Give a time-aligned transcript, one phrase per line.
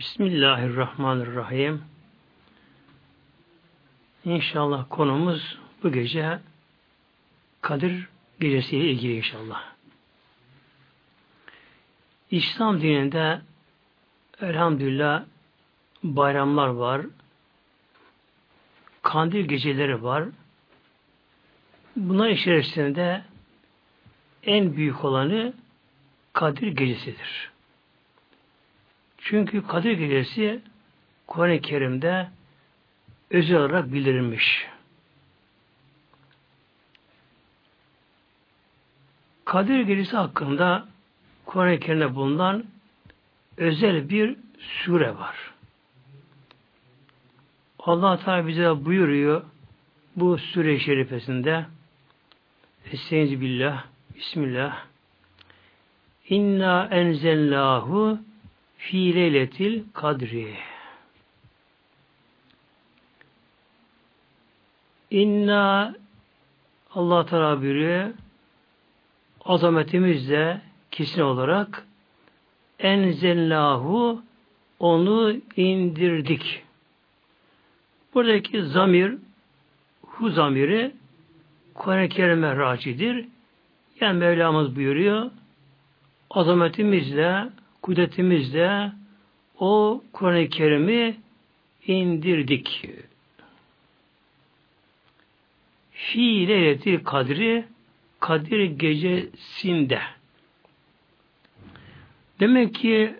[0.00, 1.82] Bismillahirrahmanirrahim.
[4.24, 6.38] İnşallah konumuz bu gece
[7.60, 8.08] Kadir
[8.40, 9.62] gecesiyle ilgili inşallah.
[12.30, 13.40] İslam dininde
[14.40, 15.24] elhamdülillah
[16.02, 17.06] bayramlar var.
[19.02, 20.24] Kandil geceleri var.
[21.96, 23.24] Bunlar içerisinde
[24.42, 25.52] en büyük olanı
[26.32, 27.50] Kadir gecesidir.
[29.22, 30.60] Çünkü Kadir gecesi
[31.26, 32.28] Kur'an-ı Kerim'de
[33.30, 34.66] özel olarak bildirilmiş.
[39.44, 40.88] Kadir gecesi hakkında
[41.46, 42.64] Kur'an-ı Kerim'de bulunan
[43.56, 45.36] özel bir sure var.
[47.78, 49.42] Allah Teala bize buyuruyor
[50.16, 51.66] bu sure-i şerifesinde
[52.92, 53.84] Estaizu billah
[54.16, 54.84] Bismillah
[56.28, 58.18] İnna enzellahu
[58.80, 60.56] fi leyletil kadri
[65.10, 65.94] İnna
[66.94, 68.12] Allah Teala
[69.44, 71.86] azametimizle kesin olarak
[72.78, 74.22] enzellahu
[74.78, 76.62] onu indirdik.
[78.14, 79.14] Buradaki zamir
[80.02, 80.92] hu zamiri
[81.74, 83.26] Kur'an-ı Kerim'e racidir.
[84.00, 85.30] Yani Mevlamız buyuruyor
[86.30, 87.48] azametimizle,
[87.82, 88.92] kudretimizle
[89.58, 91.16] o Kur'an-ı Kerim'i
[91.86, 92.88] indirdik.
[95.90, 97.64] Fi leyleti kadri
[98.20, 100.00] Kadir gecesinde.
[102.40, 103.14] Demek ki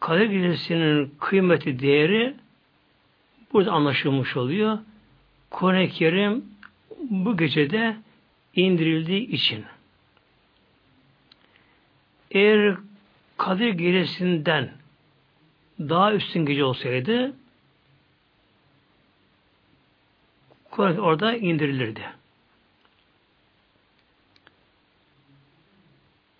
[0.00, 2.34] Kadir gecesinin kıymeti, değeri
[3.52, 4.78] burada anlaşılmış oluyor.
[5.50, 6.44] Kur'an-ı Kerim
[7.10, 7.96] bu gecede
[8.54, 9.64] indirildiği için.
[12.30, 12.76] Eğer
[13.44, 14.70] Kadir gecesinden
[15.78, 17.32] daha üstün gece olsaydı
[20.70, 22.02] Kur'an orada indirilirdi.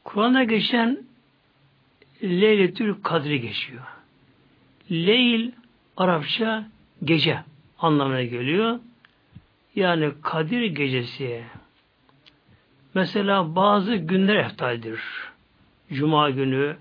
[0.05, 1.05] Kur'an'da geçen
[2.23, 3.84] Leyletül Kadri geçiyor.
[4.91, 5.51] Leyl
[5.97, 6.69] Arapça
[7.05, 7.41] gece
[7.78, 8.78] anlamına geliyor.
[9.75, 11.45] Yani Kadir gecesi.
[12.95, 15.01] Mesela bazı günler eftaldir.
[15.93, 16.77] Cuma günü,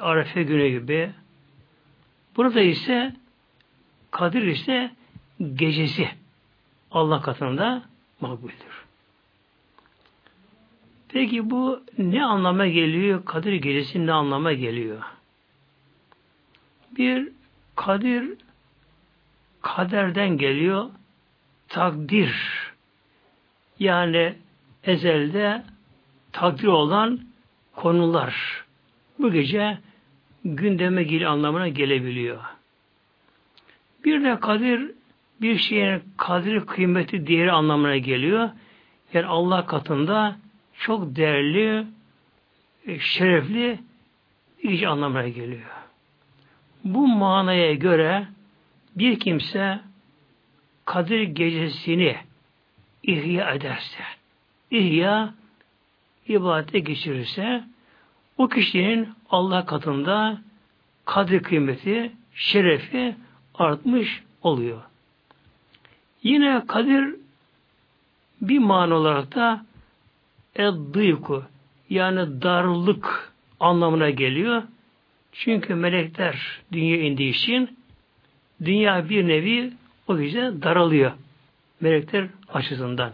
[0.00, 1.10] Arefe günü gibi.
[2.36, 3.12] Burada ise
[4.10, 4.90] Kadir ise
[5.54, 6.08] gecesi
[6.90, 7.82] Allah katında
[8.20, 8.84] makbuldür.
[11.08, 13.24] Peki bu ne anlama geliyor?
[13.24, 15.02] Kadir gecesi ne anlama geliyor?
[16.96, 17.28] Bir
[17.76, 18.34] kadir
[19.62, 20.90] kaderden geliyor
[21.68, 22.34] takdir
[23.78, 24.34] yani
[24.84, 25.62] ezelde
[26.32, 27.20] takdir olan
[27.76, 28.61] konular
[29.22, 29.78] bu gece
[30.44, 32.40] gündeme gel anlamına gelebiliyor.
[34.04, 34.90] Bir de kadir
[35.40, 38.50] bir şeyin kadri kıymeti değeri anlamına geliyor.
[39.12, 40.36] Yani Allah katında
[40.78, 41.86] çok değerli,
[42.86, 43.78] e, şerefli
[44.62, 45.70] iş anlamına geliyor.
[46.84, 48.26] Bu manaya göre
[48.96, 49.80] bir kimse
[50.84, 52.16] Kadir gecesini
[53.02, 54.04] ihya ederse,
[54.70, 55.34] ihya
[56.28, 57.64] ibadete geçirirse
[58.38, 60.40] o kişinin Allah katında
[61.04, 63.16] kadir kıymeti, şerefi
[63.54, 64.82] artmış oluyor.
[66.22, 67.14] Yine kadir
[68.40, 69.64] bir mana olarak da
[70.56, 71.44] eddıyku
[71.90, 74.62] yani darlık anlamına geliyor.
[75.32, 77.78] Çünkü melekler dünya indiği için
[78.64, 79.72] dünya bir nevi
[80.08, 81.12] o gece daralıyor.
[81.80, 83.12] Melekler açısından.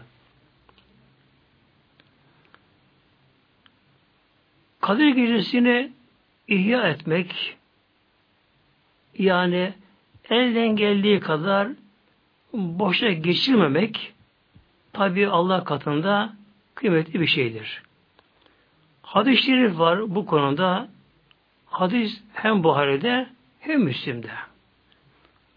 [4.81, 5.91] Kadir gecesini
[6.47, 7.57] ihya etmek
[9.17, 9.73] yani
[10.29, 11.67] elden geldiği kadar
[12.53, 14.13] boşa geçirmemek
[14.93, 16.33] tabi Allah katında
[16.75, 17.81] kıymetli bir şeydir.
[19.01, 20.87] Hadis-i şerif var bu konuda.
[21.65, 24.31] Hadis hem Buhari'de hem Müslim'de.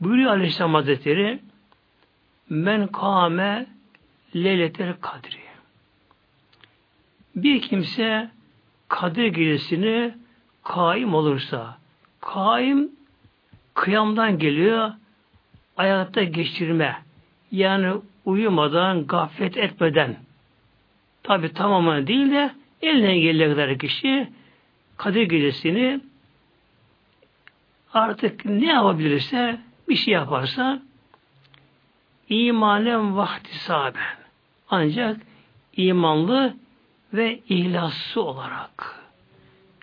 [0.01, 1.41] Buyuruyor Aleyhisselam Hazretleri
[2.49, 3.67] Men kâme
[4.35, 5.41] leyletel kadri.
[7.37, 8.31] Bir kimse
[8.93, 10.15] Kadir gecesini
[10.65, 11.79] kaim olursa,
[12.21, 12.91] kaim
[13.75, 14.91] kıyamdan geliyor,
[15.77, 16.97] ayakta geçirme.
[17.53, 17.93] Yani
[18.25, 20.17] uyumadan, gaflet etmeden,
[21.23, 22.51] tabi tamamen değil de
[22.83, 24.29] eline gelene kadar kişi
[24.97, 26.01] Kadir gecesini
[27.93, 30.83] artık ne yapabilirse bir şey yaparsa
[32.29, 34.17] imanen vahtisaben
[34.71, 35.17] ancak
[35.77, 36.57] imanlı
[37.13, 39.01] ve ihlaslı olarak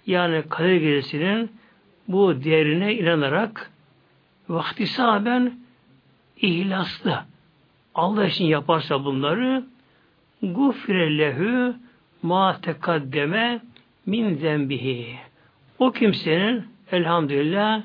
[0.07, 1.51] yani kader gecesinin
[2.07, 3.71] bu değerine inanarak
[4.49, 5.59] vaktisaben
[6.37, 7.23] ihlaslı
[7.95, 9.63] Allah için yaparsa bunları
[10.41, 11.75] gufre lehu
[12.21, 13.61] ma tekaddeme
[14.05, 15.17] min zembihi.
[15.79, 17.83] O kimsenin elhamdülillah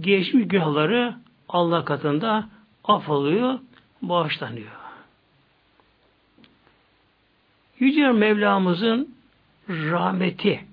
[0.00, 1.14] geçmiş günahları
[1.48, 2.48] Allah katında
[2.84, 3.58] affolıyor,
[4.02, 4.85] bağışlanıyor.
[7.78, 9.14] Yüce Mevlamızın
[9.68, 10.64] rahmeti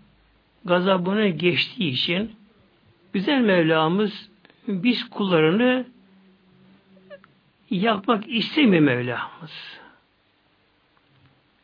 [0.65, 2.31] gazabını geçtiği için
[3.13, 4.29] güzel Mevlamız
[4.67, 5.85] biz kullarını
[7.69, 9.79] yapmak istemiyor Mevlamız.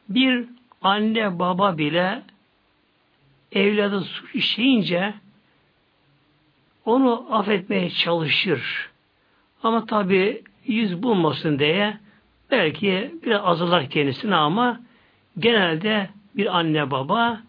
[0.09, 0.45] Bir
[0.81, 2.23] anne baba bile
[3.51, 5.13] evladı suç işleyince
[6.85, 8.89] onu affetmeye çalışır.
[9.63, 11.97] Ama tabi yüz bulmasın diye
[12.51, 14.79] belki biraz azalar kendisine ama
[15.39, 17.41] genelde bir anne baba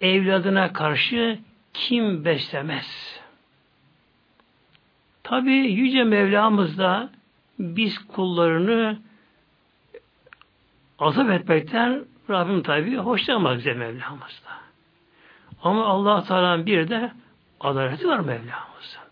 [0.00, 1.38] evladına karşı
[1.74, 3.20] kim beslemez.
[5.22, 7.10] Tabi Yüce Mevlamız da
[7.58, 8.98] biz kullarını
[10.98, 14.56] azap etmekten Rabbim tabi hoşlanmaz bize Mevlamız da.
[15.62, 17.12] Ama Allah Teala'nın bir de
[17.60, 19.06] adaleti var Mevlamızın.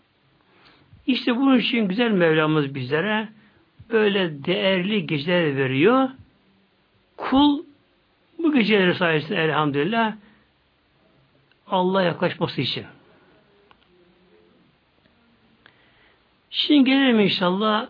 [1.07, 3.29] İşte bunun için güzel Mevlamız bizlere
[3.89, 6.09] böyle değerli geceler veriyor.
[7.17, 7.63] Kul
[8.45, 10.13] bu geceleri sayesinde elhamdülillah
[11.67, 12.85] Allah'a yaklaşması için.
[16.49, 17.89] Şimdi gelelim inşallah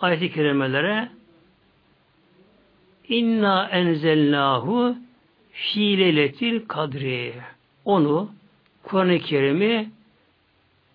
[0.00, 1.08] ayet-i kerimelere.
[3.08, 4.96] İnna enzelnahu
[5.52, 7.34] fi leyletil kadri.
[7.84, 8.30] Onu
[8.82, 9.90] Kur'an-ı Kerim'i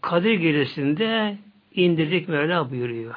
[0.01, 1.37] Kadir Gecesi'nde
[1.75, 3.15] indirdik Mevla buyuruyor.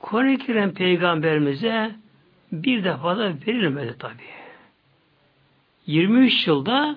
[0.00, 1.94] Kur'an-ı Kerim peygamberimize
[2.52, 4.22] bir defa da verilmedi tabi.
[5.86, 6.96] 23 yılda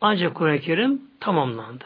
[0.00, 1.84] ancak Kur'an-ı Kerim tamamlandı.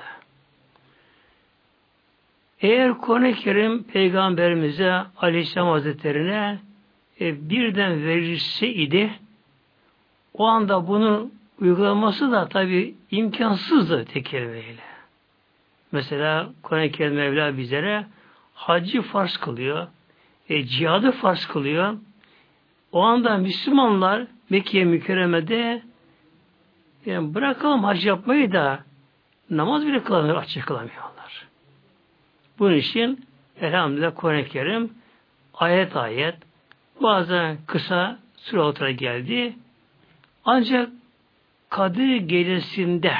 [2.61, 6.59] Eğer Kur'an-ı Kerim Peygamberimize Aleyhisselam Hazretlerine
[7.21, 9.11] e, birden verilse idi
[10.35, 14.83] o anda bunun uygulaması da tabi imkansızdı tek kelimeyle.
[15.93, 18.07] Mesela Kur'an-ı Kerim Mevla bizlere
[18.55, 19.87] hacı farz kılıyor.
[20.49, 21.97] E, cihadı farz kılıyor.
[22.93, 25.83] O anda Müslümanlar Mekke mükerremede
[27.07, 28.85] yani bırakalım hac yapmayı da
[29.51, 31.49] namaz bile kılamıyor, açık kılamıyorlar.
[32.59, 33.27] Bunun için
[33.61, 34.91] elhamdülillah Kur'an-ı Kerim
[35.55, 36.35] ayet ayet
[37.03, 39.57] bazen kısa süre geldi.
[40.45, 40.89] Ancak
[41.69, 43.15] Kadir gecesinde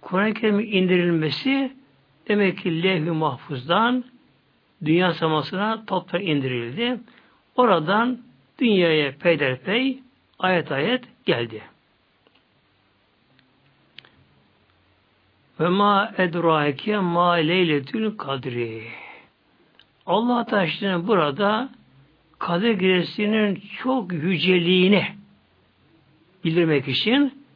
[0.00, 1.72] Kur'an-ı Kerim'in indirilmesi
[2.28, 4.04] demek ki levh-i mahfuzdan
[4.84, 7.00] dünya samasına toprak indirildi.
[7.56, 8.18] Oradan
[8.58, 10.00] dünyaya peyderpey
[10.38, 11.62] ayet ayet geldi.
[15.60, 18.82] Ve ma edrake ma leyletül kadri.
[20.06, 21.68] Allah Teala burada
[22.38, 25.06] Kadir Gecesi'nin çok yüceliğini
[26.44, 27.46] bildirmek için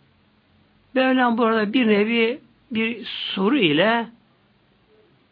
[0.94, 4.08] Mevlam burada bir nevi bir soru ile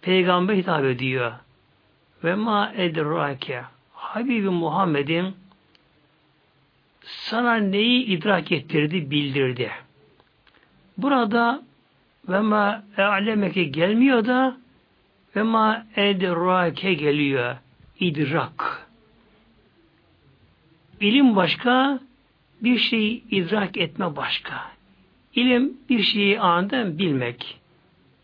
[0.03, 1.33] peygamber hitap ediyor.
[2.25, 3.63] Ve ma edrake
[4.09, 5.35] Habibi Muhammed'im
[7.05, 9.71] sana neyi idrak ettirdi, bildirdi.
[10.99, 11.63] Burada
[12.29, 14.57] ve ma e'lemeke gelmiyor da
[15.37, 17.57] ve ma edrake geliyor.
[18.01, 18.89] İdrak.
[21.01, 22.01] İlim başka,
[22.63, 24.71] bir şeyi idrak etme başka.
[25.35, 27.59] İlim bir şeyi anında bilmek.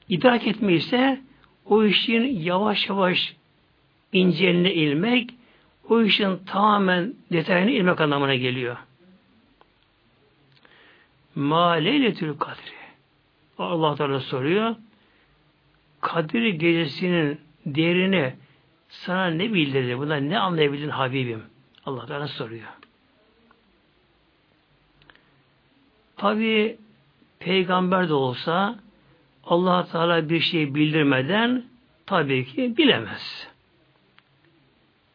[0.08, 1.20] İdrak etme ise
[1.66, 3.36] o işin yavaş yavaş
[4.12, 5.33] inceline ilmek,
[5.88, 8.76] o işin tamamen detayını ilmek anlamına geliyor.
[11.34, 12.74] Ma leyletül kadri.
[13.58, 14.74] Allah Teala soruyor.
[16.00, 18.34] Kadir gecesinin değerini
[18.88, 19.98] sana ne bildirdi?
[19.98, 21.42] Bundan ne anlayabildin Habibim?
[21.86, 22.68] Allah Teala soruyor.
[26.16, 26.78] Tabi
[27.38, 28.78] peygamber de olsa
[29.44, 31.64] allah Teala bir şey bildirmeden
[32.06, 33.53] tabii ki bilemez.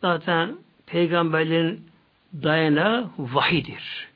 [0.01, 1.85] Zaten peygamberlerin
[2.33, 4.07] dayanağı vahidir.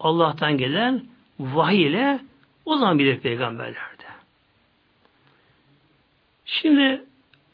[0.00, 1.04] Allah'tan gelen
[1.40, 2.20] vahiy ile
[2.64, 4.08] o zaman bilir peygamberlerde.
[6.44, 7.04] Şimdi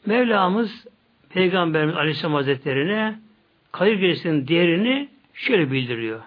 [0.05, 0.87] Mevlamız
[1.29, 3.19] Peygamberimiz Aleyhisselam Hazretleri'ne
[3.71, 6.21] Kadir Gecesi'nin değerini şöyle bildiriyor.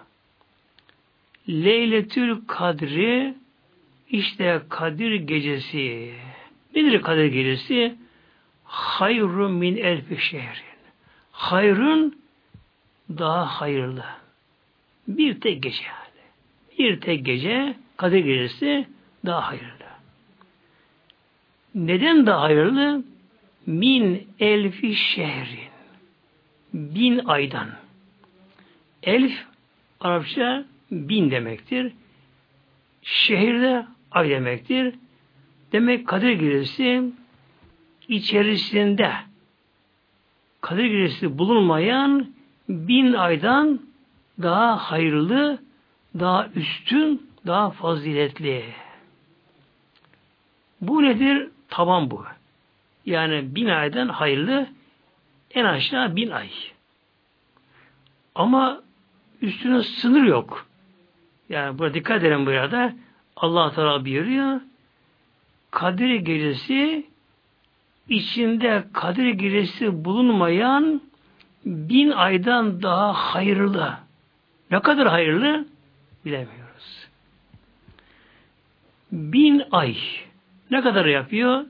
[1.49, 3.33] Leyletül Kadri
[4.09, 6.13] işte Kadir Gecesi.
[6.75, 7.95] Nedir Kadir Gecesi?
[8.63, 10.68] Hayrun min elfi şehrin.
[11.39, 12.19] Hayrun
[13.09, 14.05] daha hayırlı.
[15.07, 16.25] Bir tek gece yani.
[16.79, 18.87] Bir tek gece Kadir Gecesi
[19.25, 19.85] daha hayırlı.
[21.75, 23.03] Neden daha hayırlı?
[23.65, 25.69] Min elfi şehrin.
[26.73, 27.69] Bin aydan.
[29.03, 29.45] Elf
[29.99, 31.93] Arapça bin demektir.
[33.01, 34.95] Şehirde ay demektir.
[35.71, 37.03] Demek Kadir Gecesi
[38.07, 39.28] içerisinde
[40.61, 42.33] Kadir Gecesi bulunmayan
[42.69, 43.81] bin aydan
[44.41, 45.59] daha hayırlı,
[46.19, 48.63] daha üstün, daha faziletli.
[50.81, 51.49] Bu nedir?
[51.69, 52.25] Taban bu.
[53.05, 54.67] Yani bin aydan hayırlı
[55.53, 56.49] en aşağı bin ay.
[58.35, 58.81] Ama
[59.41, 60.65] üstüne sınır yok.
[61.49, 62.93] Yani burada dikkat edelim burada.
[63.35, 64.61] Allah Teala buyuruyor.
[65.71, 67.08] Kadir gecesi
[68.09, 71.01] içinde Kadir gecesi bulunmayan
[71.65, 73.97] bin aydan daha hayırlı.
[74.71, 75.67] Ne kadar hayırlı?
[76.25, 77.07] Bilemiyoruz.
[79.11, 79.97] Bin ay
[80.71, 81.65] ne kadar yapıyor?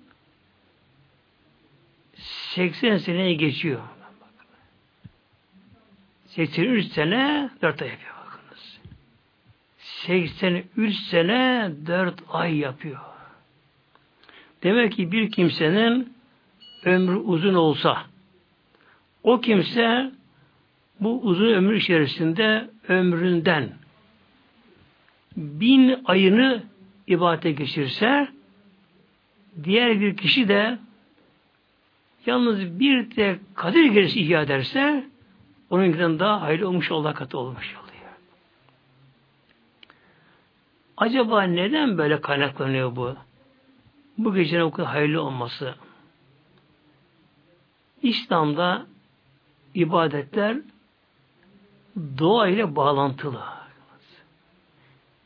[2.15, 3.81] 80 seneyi geçiyor.
[6.25, 8.79] 83 sene 4 ay yapıyor bakınız.
[9.77, 12.99] 83 sene 4 ay yapıyor.
[14.63, 16.18] Demek ki bir kimsenin
[16.85, 17.97] ömrü uzun olsa
[19.23, 20.11] o kimse
[20.99, 23.69] bu uzun ömür içerisinde ömründen
[25.37, 26.63] bin ayını
[27.07, 28.27] ibadete geçirse
[29.63, 30.77] diğer bir kişi de
[32.25, 35.05] yalnız bir de Kadir Gecesi ihya ederse
[35.69, 37.89] onunkinden daha hayırlı olmuş Allah katı olmuş oluyor.
[40.97, 43.15] Acaba neden böyle kaynaklanıyor bu?
[44.17, 45.75] Bu gecenin o kadar hayırlı olması.
[48.01, 48.85] İslam'da
[49.73, 50.57] ibadetler
[52.17, 53.43] doğa ile bağlantılı.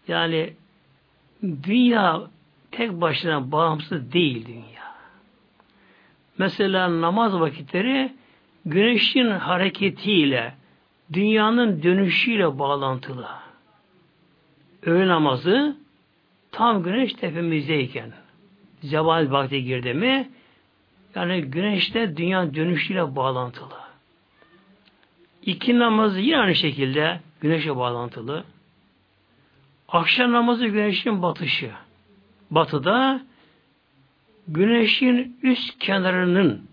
[0.08, 0.54] Yani
[1.64, 2.22] dünya
[2.72, 4.94] tek başına bağımsız değil dünya.
[6.38, 8.14] Mesela namaz vakitleri
[8.66, 10.54] güneşin hareketiyle,
[11.14, 13.28] dünyanın dönüşüyle bağlantılı.
[14.86, 15.78] Öğle namazı
[16.52, 18.14] tam güneş tepemizdeyken
[18.82, 20.30] zeval vakti girdi mi
[21.16, 23.84] yani güneşte dünya dönüşüyle bağlantılı.
[25.42, 28.44] İki namazı yine aynı şekilde güneşe bağlantılı.
[29.88, 31.72] Akşam namazı güneşin batışı.
[32.52, 33.22] Batıda
[34.48, 36.68] güneşin üst kenarının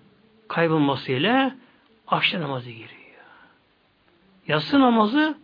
[0.49, 1.56] kaybolmasıyla
[2.09, 2.90] akşam namazı giriyor.
[4.49, 5.38] Yatsı namazı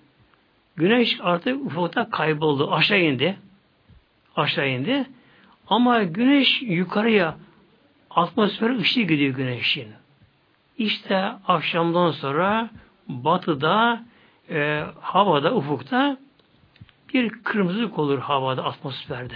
[0.77, 2.73] güneş artık ufukta kayboldu.
[2.73, 3.37] Aşağı indi.
[4.37, 5.07] Aşağı indi.
[5.67, 7.37] Ama güneş yukarıya
[8.17, 9.89] atmosfer ışığı gidiyor güneşin.
[10.79, 12.71] İşte akşamdan sonra
[13.09, 14.05] batıda
[14.51, 16.17] e, havada, ufukta
[17.15, 19.35] bir kırmızılık olur havada, atmosferde.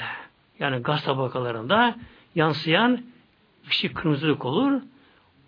[0.59, 1.95] Yani gaz tabakalarında
[2.35, 3.01] yansıyan
[3.69, 4.81] ışık kırmızılık olur.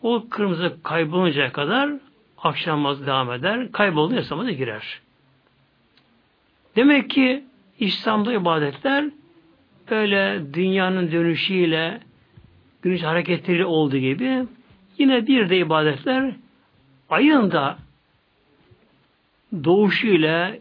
[0.02, 1.90] O kırmızı kayboluncaya kadar
[2.38, 3.72] akşam namazı devam eder.
[3.72, 5.00] Kaybolduğunda İslam'a da girer.
[6.76, 7.44] Demek ki
[7.78, 9.04] İslam'da ibadetler
[9.90, 12.00] böyle dünyanın dönüşüyle
[12.82, 14.46] güneş hareketleri olduğu gibi
[14.98, 16.34] yine bir de ibadetler
[17.10, 17.78] ayın da
[19.64, 20.56] doğuşuyla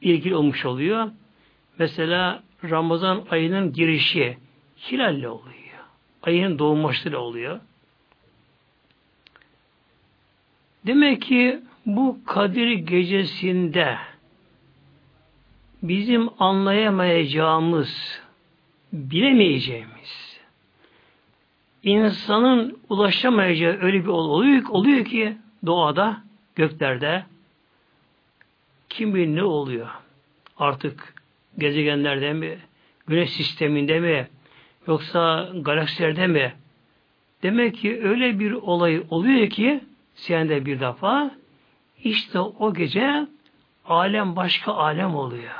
[0.00, 1.10] ilgili olmuş oluyor.
[1.78, 4.38] Mesela Ramazan ayının girişi
[4.90, 5.54] hilalle oluyor.
[6.22, 7.60] Ayın doğmasıyla oluyor.
[10.86, 13.96] Demek ki bu Kadir gecesinde
[15.82, 18.20] bizim anlayamayacağımız,
[18.92, 20.23] bilemeyeceğimiz,
[21.84, 25.36] insanın ulaşamayacağı öyle bir oluyor, oluyor ki
[25.66, 26.22] doğada,
[26.54, 27.24] göklerde,
[28.88, 29.88] kim bilir ne oluyor?
[30.58, 31.14] Artık
[31.58, 32.58] gezegenlerde mi,
[33.06, 34.28] güneş sisteminde mi,
[34.86, 36.54] yoksa galaksilerde mi?
[37.42, 39.80] Demek ki öyle bir olay oluyor ki
[40.14, 41.30] senede bir defa
[42.04, 43.26] işte o gece
[43.84, 45.54] alem başka alem oluyor.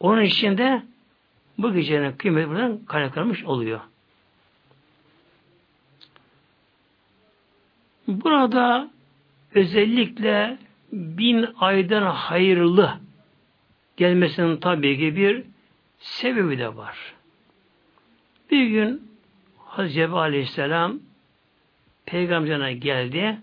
[0.00, 0.82] Onun içinde
[1.58, 3.80] bu gecenin kıymeti buradan kaynaklanmış oluyor.
[8.08, 8.90] Burada
[9.54, 10.58] özellikle
[10.92, 12.98] bin aydan hayırlı
[13.96, 15.44] gelmesinin tabii ki bir
[15.98, 17.14] sebebi de var.
[18.50, 19.10] Bir gün
[19.58, 21.00] Hazreti Cebrail Aleyhisselam
[22.06, 23.38] peygamberine geldi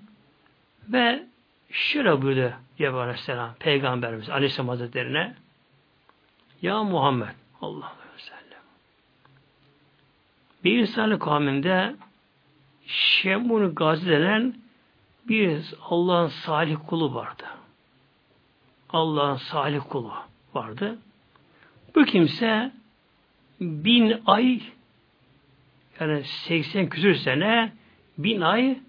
[0.88, 1.24] ve
[1.72, 5.36] şöyle buyurdu Cebrail Aleyhisselam peygamberimiz Aleyhisselam Hazretlerine
[6.62, 7.28] Ya Muhammed
[7.62, 8.62] Allah ve sellem
[10.64, 11.96] bir insanın kavminde
[12.92, 14.56] Şemun Gazi denen
[15.28, 17.44] bir Allah'ın salih kulu vardı.
[18.90, 20.14] Allah'ın salih kulu
[20.54, 20.98] vardı.
[21.96, 22.72] Bu kimse
[23.62, 24.62] bin ay
[26.00, 27.74] yani 80 küsür sene
[28.18, 28.80] bin ay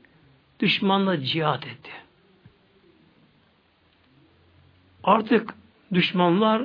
[0.61, 1.91] düşmanla cihat etti.
[5.05, 5.55] Artık
[5.95, 6.63] düşmanlar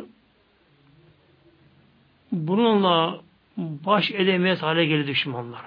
[2.32, 3.22] bununla
[3.58, 5.66] baş edemez hale geldi düşmanlar.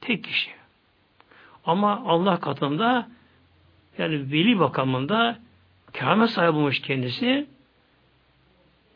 [0.00, 0.65] Tek kişi.
[1.66, 3.08] Ama Allah katında
[3.98, 5.38] yani veli bakamında
[5.92, 7.46] kâme sahibi kendisi.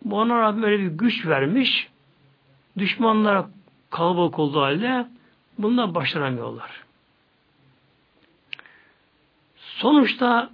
[0.05, 1.89] Bu ona Rabbim öyle bir güç vermiş.
[2.79, 3.51] Düşmanlara
[3.91, 5.07] kalabalık olduğu halde
[5.59, 6.85] bundan başaramıyorlar.
[9.57, 10.51] Sonuçta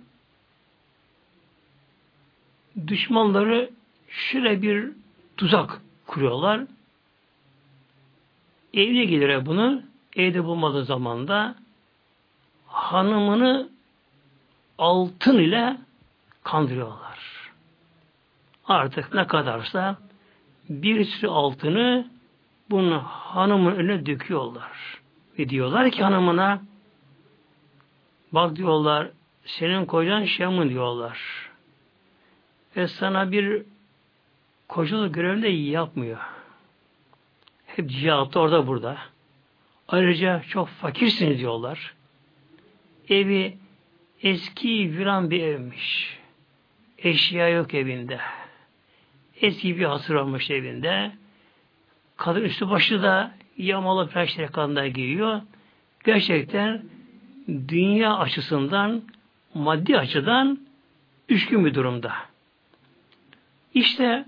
[2.86, 3.70] düşmanları
[4.08, 4.92] şöyle bir
[5.36, 6.60] tuzak kuruyorlar.
[8.74, 9.82] Evine gelir bunu.
[10.16, 11.56] Evde bulmadığı zamanda
[12.76, 13.68] hanımını
[14.78, 15.76] altın ile
[16.42, 17.18] kandırıyorlar.
[18.64, 19.96] Artık ne kadarsa
[20.68, 22.10] bir sürü altını
[22.70, 25.00] bunun hanımın önüne döküyorlar.
[25.38, 26.62] Ve diyorlar ki hanımına
[28.32, 29.10] bak diyorlar
[29.44, 31.20] senin kocan Şam'ın diyorlar.
[32.76, 33.62] Ve sana bir
[34.68, 36.18] kocalık görevini de yapmıyor.
[37.66, 38.96] Hep cihatta orada burada.
[39.88, 41.96] Ayrıca çok fakirsiniz diyorlar.
[43.08, 43.56] Evi
[44.22, 46.18] eski viran bir evmiş.
[46.98, 48.20] Eşya yok evinde.
[49.40, 51.12] Eski bir hasır olmuş evinde.
[52.16, 55.40] Kadın üstü başı da yamalı peştere kadınlar giyiyor.
[56.04, 56.82] Gerçekten
[57.48, 59.02] dünya açısından
[59.54, 60.60] maddi açıdan
[61.28, 62.12] düşkün bir durumda.
[63.74, 64.24] İşte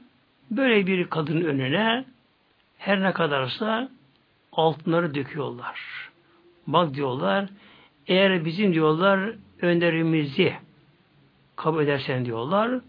[0.51, 2.05] böyle bir kadının önüne
[2.79, 3.89] her ne kadarsa
[4.53, 5.81] altınları döküyorlar.
[6.67, 7.49] Bak diyorlar,
[8.09, 10.55] eğer bizim diyorlar önderimizi
[11.57, 12.81] kabul edersen diyorlar,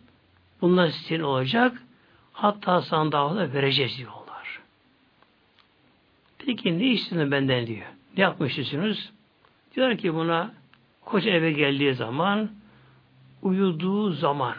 [0.61, 1.83] bunlar senin olacak,
[2.33, 4.61] hatta sana davada vereceğiz diyorlar.
[6.45, 7.85] Peki ne istiyorsun benden diyor.
[8.17, 9.11] Ne yapmışsınız?
[9.75, 10.51] Diyor ki buna
[11.05, 12.49] koca eve geldiği zaman
[13.41, 14.55] uyuduğu zaman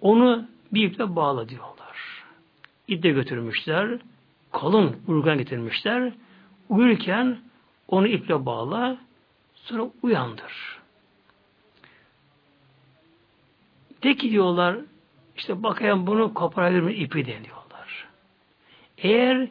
[0.00, 2.24] onu bir iple bağla diyorlar.
[2.88, 3.98] İple götürmüşler.
[4.52, 6.12] Kalın urgan getirmişler.
[6.68, 7.38] Uyurken
[7.88, 8.96] onu iple bağla
[9.54, 10.78] sonra uyandır.
[14.02, 14.76] De ki diyorlar
[15.36, 18.08] işte bakayım bunu koparabilir mi ipi deniyorlar.
[18.98, 19.48] Eğer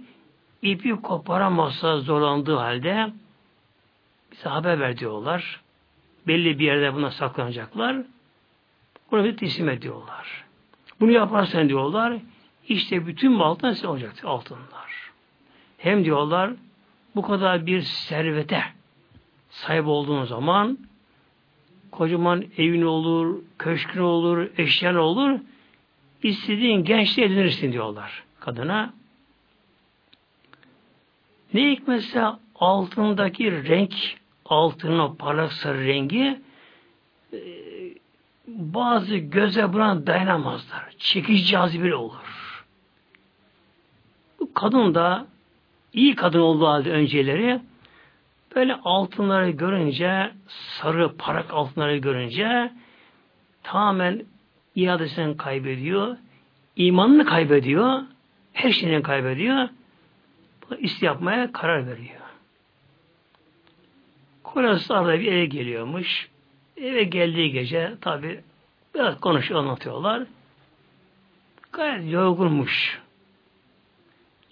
[0.61, 3.09] ipi koparamazsa zorlandığı halde
[4.31, 5.61] bize haber ver diyorlar.
[6.27, 7.97] Belli bir yerde buna saklanacaklar.
[9.11, 10.45] Bunu bir teslim ediyorlar.
[10.99, 12.13] Bunu yaparsan diyorlar,
[12.67, 15.11] işte bütün maltan size olacak altınlar.
[15.77, 16.51] Hem diyorlar,
[17.15, 18.63] bu kadar bir servete
[19.49, 20.77] sahip olduğun zaman
[21.91, 25.39] kocaman evin olur, köşkün olur, eşyan olur,
[26.23, 28.93] istediğin gençliği edinirsin diyorlar kadına.
[31.53, 32.23] Ne hikmetse
[32.55, 33.93] altındaki renk,
[34.45, 36.41] altının parlak sarı rengi
[37.33, 37.39] e,
[38.47, 40.95] bazı göze buna dayanamazlar.
[40.97, 42.65] Çekici cazibeli olur.
[44.39, 45.27] Bu kadın da
[45.95, 47.59] iyi kadın olduğu halde önceleri
[48.55, 52.71] böyle altınları görünce sarı parak altınları görünce
[53.63, 54.25] tamamen
[54.75, 56.17] iadesini kaybediyor.
[56.75, 58.01] imanını kaybediyor.
[58.53, 59.69] Her şeyini kaybediyor.
[60.79, 62.21] İst yapmaya karar veriyor.
[64.43, 66.29] Kocası arada bir eve geliyormuş.
[66.77, 68.39] Eve geldiği gece tabi
[68.95, 70.23] biraz konuşuyor anlatıyorlar.
[71.71, 73.01] Gayet yorgunmuş.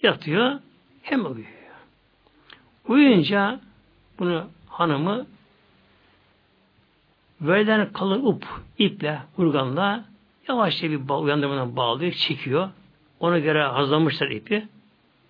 [0.02, 0.60] Yatıyor
[1.04, 1.48] hem uyuyor.
[2.88, 3.60] Uyuyunca
[4.18, 5.26] bunu hanımı
[7.40, 8.46] verilen kalın up,
[8.78, 10.04] iple, urganla
[10.48, 12.68] yavaşça bir bağ, uyandırmadan bağlıyor, çekiyor.
[13.20, 14.68] Ona göre hazırlamışlar ipi.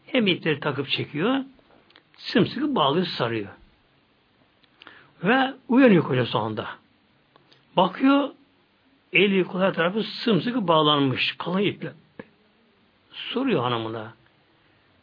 [0.07, 1.45] Hem ipleri takıp çekiyor,
[2.17, 3.49] sımsıkı bağlıyor, sarıyor.
[5.25, 6.69] Ve uyanıyor koca sonunda.
[7.77, 8.31] Bakıyor,
[9.13, 11.93] eli kolay tarafı sımsıkı bağlanmış, kalın iple.
[13.13, 14.13] Soruyor hanımına,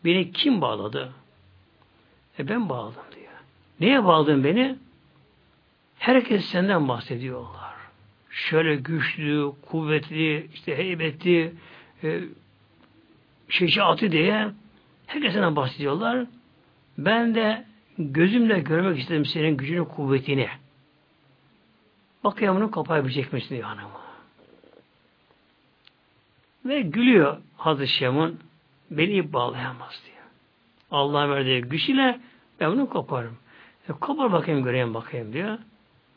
[0.05, 1.13] beni kim bağladı?
[2.39, 3.31] E ben bağladım diyor.
[3.79, 4.75] Neye bağladın beni?
[5.99, 7.73] Herkes senden bahsediyorlar.
[8.29, 11.53] Şöyle güçlü, kuvvetli, işte heybetli,
[12.03, 12.21] e,
[13.49, 14.51] şecaatı diye
[15.07, 16.25] herkes senden bahsediyorlar.
[16.97, 17.65] Ben de
[17.97, 20.49] gözümle görmek istedim senin gücünü, kuvvetini.
[22.23, 24.01] Bakayım bunu kapayabilecek misin diyor hanımı.
[26.65, 28.39] Ve gülüyor Hazreti Şemun.
[28.91, 30.25] Beni bağlayamaz diyor.
[30.91, 32.19] Allah'ın verdiği güç ile
[32.59, 33.37] ben bunu koparım.
[33.89, 35.57] E, kopar bakayım göreyim bakayım diyor.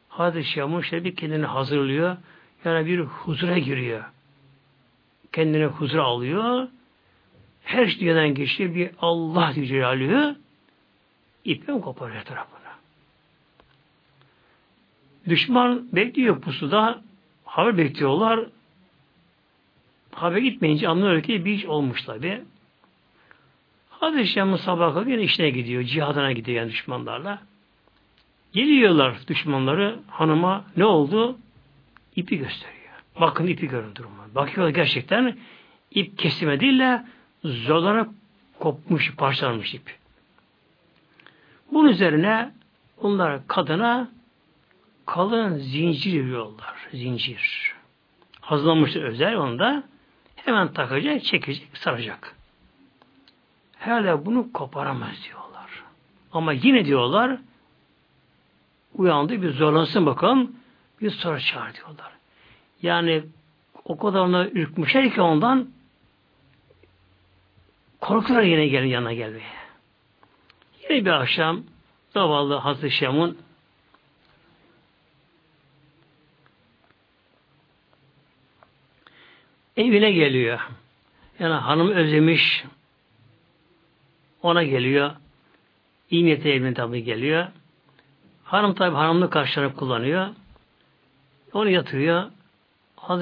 [0.09, 2.17] Hazreti Şemun işte bir kendini hazırlıyor.
[2.65, 4.05] Yani bir huzura giriyor.
[5.33, 6.69] Kendine huzura alıyor.
[7.65, 8.35] her şey dünyadan
[8.75, 10.37] bir Allah Celaluhu
[11.45, 12.75] ipten koparıyor tarafına.
[15.29, 17.03] Düşman bekliyor pusuda
[17.45, 18.47] haber bekliyorlar.
[20.13, 22.43] Haber gitmeyince anlıyor ki bir iş olmuş tabi.
[24.13, 25.83] Şam'ın sabah kalkıyor işine gidiyor.
[25.83, 27.39] Cihadına gidiyor yani düşmanlarla.
[28.53, 31.39] Geliyorlar düşmanları hanıma ne oldu?
[32.17, 32.85] İpi gösteriyor.
[33.21, 34.15] Bakın ipi görün durumu.
[34.35, 35.37] Bakıyorlar gerçekten
[35.91, 37.05] ip kesime değil de
[37.45, 38.09] zorlanarak
[38.59, 39.97] kopmuş, parçalanmış ip.
[41.73, 42.51] Bunun üzerine
[43.01, 44.11] onlar kadına
[45.07, 46.75] kalın zincir veriyorlar.
[46.93, 47.75] Zincir.
[48.41, 49.83] Hazırlanmıştır özel onda.
[50.37, 52.37] Hemen takacak, çekecek, saracak.
[53.85, 55.83] Herhalde bunu koparamaz diyorlar.
[56.33, 57.39] Ama yine diyorlar
[58.95, 60.57] uyandı bir zorlansın bakalım
[61.01, 62.13] bir soru çağır diyorlar.
[62.83, 63.23] Yani
[63.85, 65.69] o kadar ona ürkmüşler ki ondan
[68.01, 69.53] korkular yine gelin yanına gelmeye.
[70.83, 71.63] Yine bir akşam
[72.15, 73.39] zavallı Hazreti Şam'ın
[79.77, 80.61] evine geliyor.
[81.39, 82.65] Yani hanım özlemiş
[84.45, 85.11] ona geliyor.
[86.11, 87.47] İyi niyeti evine tabi geliyor.
[88.45, 90.29] Hanım tabi hanımlı karşılanıp kullanıyor.
[91.53, 92.31] Onu yatırıyor.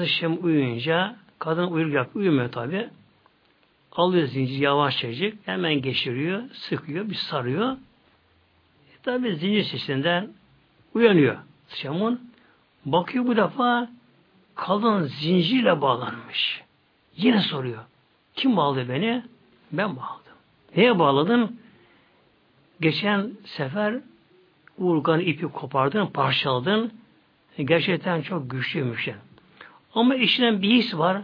[0.05, 2.89] Şem uyuyunca kadın uyur uyumuyor tabi.
[3.91, 5.35] Alıyor zincir yavaş çekecek.
[5.45, 6.43] Hemen geçiriyor.
[6.53, 7.09] Sıkıyor.
[7.09, 7.71] Bir sarıyor.
[7.71, 10.29] E, tabi zincir sesinden
[10.93, 11.37] uyanıyor.
[11.69, 12.31] Şemun
[12.85, 13.89] bakıyor bu defa
[14.55, 16.61] kadın zincirle bağlanmış.
[17.17, 17.83] Yine soruyor.
[18.35, 19.23] Kim bağladı beni?
[19.71, 20.22] Ben bağladım.
[20.77, 21.59] Neye bağladın?
[22.81, 23.95] Geçen sefer
[24.77, 26.91] urgan ipi kopardın, parçaladın.
[27.57, 29.09] Gerçekten çok güçlüymüş.
[29.95, 31.21] Ama içinden bir his var.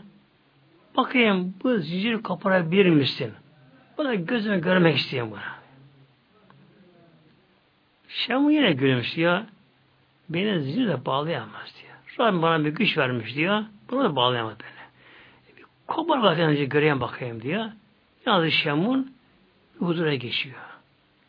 [0.98, 3.32] Bakayım bu zinciri koparabilir misin?
[3.98, 5.60] Buna gözümü görmek istiyorum buna.
[8.08, 9.42] Şam'ı yine gülümsüyor.
[10.30, 12.28] Beni zincirle bağlayamaz diyor.
[12.28, 13.64] Rabbim bana bir güç vermiş diyor.
[13.92, 14.70] Bunu da bağlayamaz beni.
[15.88, 17.66] Kopar bakayım göreyim bakayım diyor.
[18.26, 19.14] Yalnız Şam'ın
[19.80, 20.56] huzura geçiyor.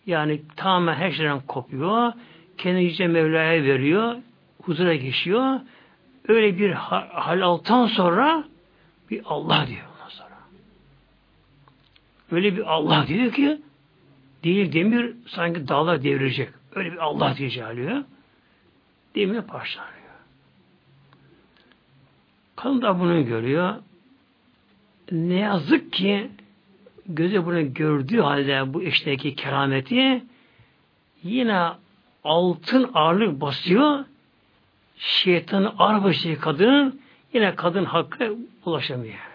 [0.07, 2.13] Yani tamamen her şeyden kopuyor.
[2.59, 4.17] Kendi Yüce Mevla'ya veriyor.
[4.63, 5.61] Huzura geçiyor.
[6.29, 8.45] Öyle bir hal alttan sonra
[9.11, 10.39] bir Allah diyor ondan sonra.
[12.31, 13.61] Öyle bir Allah diyor ki
[14.45, 16.49] değil demir sanki dağlar devirecek.
[16.75, 18.05] Öyle bir Allah diye çağırıyor.
[19.15, 20.01] Demir parçalanıyor.
[22.57, 23.75] Kadın da bunu görüyor.
[25.13, 26.31] Ne yazık ki
[27.15, 30.25] gözü bunu gördüğü halde bu işteki kerameti
[31.23, 31.71] yine
[32.25, 34.05] altın ağırlık basıyor.
[34.97, 37.01] Şeytanın ağır kadının
[37.33, 39.31] yine kadın hakkı ulaşamıyor.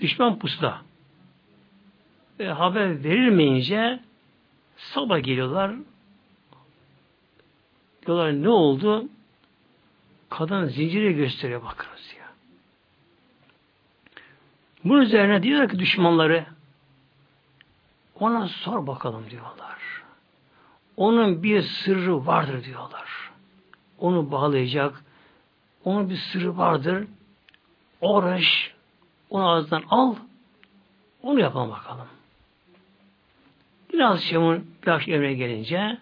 [0.00, 0.78] Düşman pusuda.
[2.40, 4.00] E, haber verilmeyince
[4.76, 5.72] sabah geliyorlar.
[8.06, 9.08] Diyorlar ne oldu?
[10.30, 11.91] Kadın zinciri gösteriyor bakınız ya.
[14.84, 16.46] Bunun üzerine diyorlar ki düşmanları
[18.20, 19.78] ona sor bakalım diyorlar.
[20.96, 23.30] Onun bir sırrı vardır diyorlar.
[23.98, 25.04] Onu bağlayacak.
[25.84, 27.06] Onun bir sırrı vardır.
[28.00, 28.74] Uğraş.
[29.30, 30.14] Onu ağzından al.
[31.22, 32.06] Onu yapalım bakalım.
[33.92, 35.98] Biraz Şem'in yaş emre gelince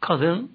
[0.00, 0.52] kadın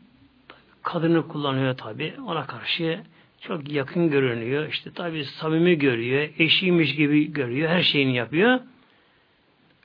[0.83, 2.15] kadını kullanıyor tabi.
[2.27, 3.03] Ona karşı
[3.47, 4.67] çok yakın görünüyor.
[4.67, 6.29] İşte tabi samimi görüyor.
[6.39, 7.69] Eşiymiş gibi görüyor.
[7.69, 8.59] Her şeyini yapıyor.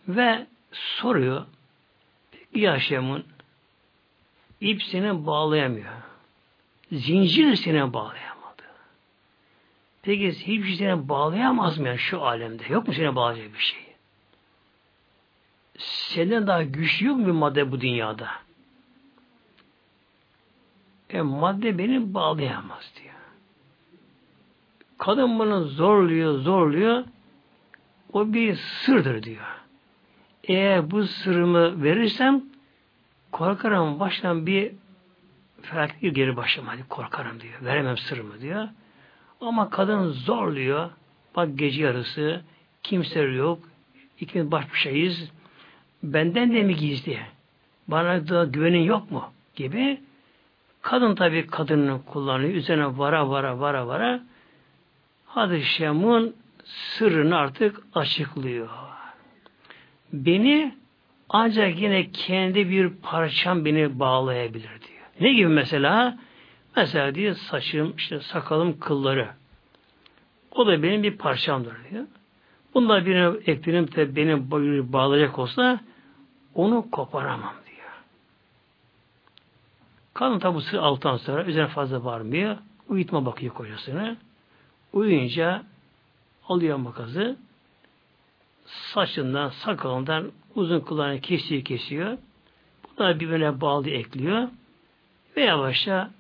[0.09, 1.47] Ve soruyor.
[2.31, 3.25] Peki Yaşem'in
[4.61, 5.93] ip seni bağlayamıyor.
[6.93, 8.63] Zincir seni bağlayamadı.
[10.03, 12.63] Peki hiçbir şey seni bağlayamaz mı yani şu alemde?
[12.69, 13.81] Yok mu seni bağlayacak bir şey?
[15.79, 18.31] Senden daha güçlü yok mu madde bu dünyada?
[21.11, 23.20] E madde beni bağlayamaz diyor.
[25.01, 27.05] Kadın bunu zorluyor, zorluyor.
[28.13, 29.47] O bir sırdır diyor.
[30.45, 32.43] Eğer bu sırrımı verirsem
[33.33, 34.73] korkarım baştan bir
[35.63, 37.55] felaklık geri başlama korkarım diyor.
[37.63, 38.69] Veremem sırrımı diyor.
[39.41, 40.91] Ama kadın zorluyor.
[41.37, 42.41] Bak gece yarısı
[42.83, 43.59] kimse yok.
[44.21, 45.31] İkimiz baş başayız.
[46.03, 47.19] Benden de mi gizli?
[47.89, 49.25] Bana da güvenin yok mu?
[49.55, 50.01] Gibi
[50.83, 52.55] Kadın tabi kadını kullanıyor.
[52.55, 54.21] Üzerine vara vara vara vara
[55.63, 58.69] Şem'un sırrını artık açıklıyor.
[60.13, 60.75] Beni
[61.29, 65.07] ancak yine kendi bir parçam beni bağlayabilir diyor.
[65.21, 66.19] Ne gibi mesela?
[66.77, 69.29] Mesela diyor saçım, işte sakalım, kılları.
[70.53, 72.05] O da benim bir parçamdır diyor.
[72.75, 75.81] Bunlar birine eklenip de boyunu bağlayacak olsa
[76.55, 77.91] onu koparamam diyor.
[80.15, 82.57] Kadın tabi sır alttan sonra üzerine fazla varmıyor.
[82.89, 84.17] Uyutma bakıyor kocasını.
[84.93, 85.63] Uyuyunca
[86.49, 87.37] alıyor makası
[88.67, 92.19] saçından, sakalından uzun kulağını kesiyor, kesiyor.
[92.85, 94.49] Bunları birbirine bağlı ekliyor.
[95.37, 96.11] Ve yavaşça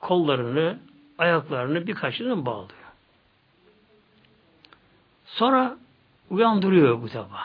[0.00, 0.78] kollarını,
[1.18, 2.82] ayaklarını birkaçını bağlıyor.
[5.26, 5.76] Sonra
[6.30, 7.38] uyandırıyor bu defa.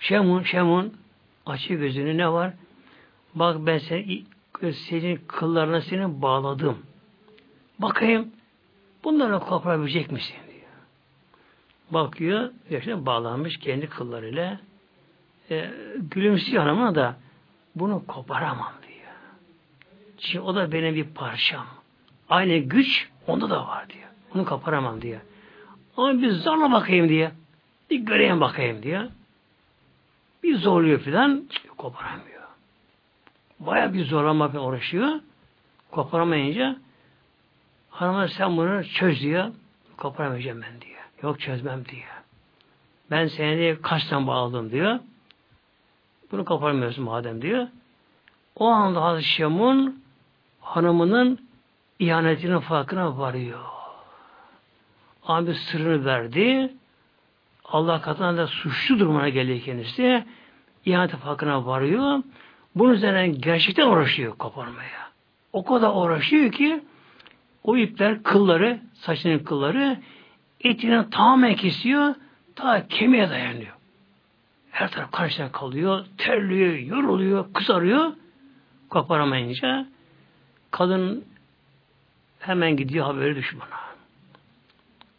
[0.00, 0.94] Şemun, Şemun
[1.46, 2.52] açıyor gözünü ne var?
[3.34, 4.24] Bak ben seni,
[4.72, 6.78] senin kıllarına seni bağladım.
[7.78, 8.32] Bakayım
[9.04, 10.36] bunları koparabilecek misin?
[10.50, 10.60] diyor.
[11.90, 14.60] Bakıyor, yaşına bağlanmış kendi kıllarıyla.
[15.50, 17.16] E, gülümsüyor ama da
[17.74, 19.12] bunu koparamam diyor.
[20.18, 21.66] Çünkü o da benim bir parçam.
[22.28, 24.08] Aynı güç onda da var diyor.
[24.34, 25.20] Bunu koparamam diyor.
[25.96, 27.32] Ama bir zorla bakayım diye.
[27.90, 29.08] Bir göreyim bakayım diye.
[30.42, 32.42] Bir zorluyor filan koparamıyor.
[33.60, 35.20] Baya bir zorlama uğraşıyor.
[35.90, 36.76] Koparamayınca
[37.90, 39.50] hanıma sen bunu çöz diyor.
[39.96, 41.00] Koparamayacağım ben diyor.
[41.22, 42.22] Yok çözmem diyor.
[43.10, 44.98] Ben seni diye kaçtan bağladım diyor.
[46.32, 47.66] Bunu koparamıyorsun madem diyor.
[48.56, 50.02] O anda Hazreti Şemun
[50.60, 51.48] hanımının
[51.98, 53.60] ihanetinin farkına varıyor.
[55.26, 56.72] Abi sırrını verdi.
[57.64, 60.24] Allah katına da suçlu durumuna geliyor kendisi.
[60.84, 62.22] İhanet farkına varıyor.
[62.74, 65.10] Bunun üzerine gerçekten uğraşıyor koparmaya.
[65.52, 66.84] O kadar uğraşıyor ki
[67.64, 69.98] o ipler kılları, saçının kılları
[70.60, 72.14] etini tamamen kesiyor,
[72.56, 73.76] ta kemiğe dayanıyor.
[74.70, 78.12] Her taraf karşısına kalıyor, terliyor, yoruluyor, kızarıyor.
[78.90, 79.86] Koparamayınca
[80.70, 81.24] kadın
[82.38, 83.80] hemen gidiyor haberi düşmana.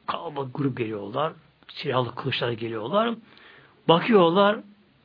[0.08, 1.34] Kalabalık grup geliyorlar.
[1.67, 3.15] Silahlı kılıçlar geliyorlar.
[3.88, 4.60] Bakıyorlar.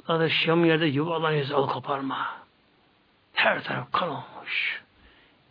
[0.07, 2.27] Zaten Şam yerde yuvarlanıyor al koparma.
[3.33, 4.83] Her taraf kan olmuş.